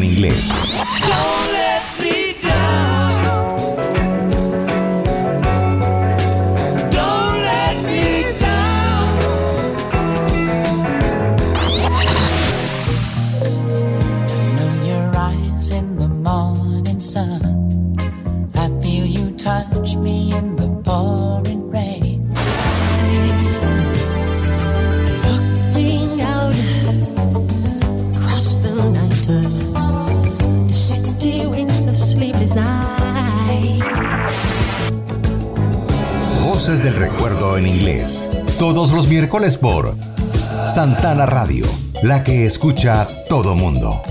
en 0.00 0.04
inglés. 0.04 0.59
por 39.56 39.96
Santana 40.74 41.26
Radio, 41.26 41.66
la 42.02 42.22
que 42.22 42.46
escucha 42.46 43.06
todo 43.28 43.54
mundo. 43.54 44.02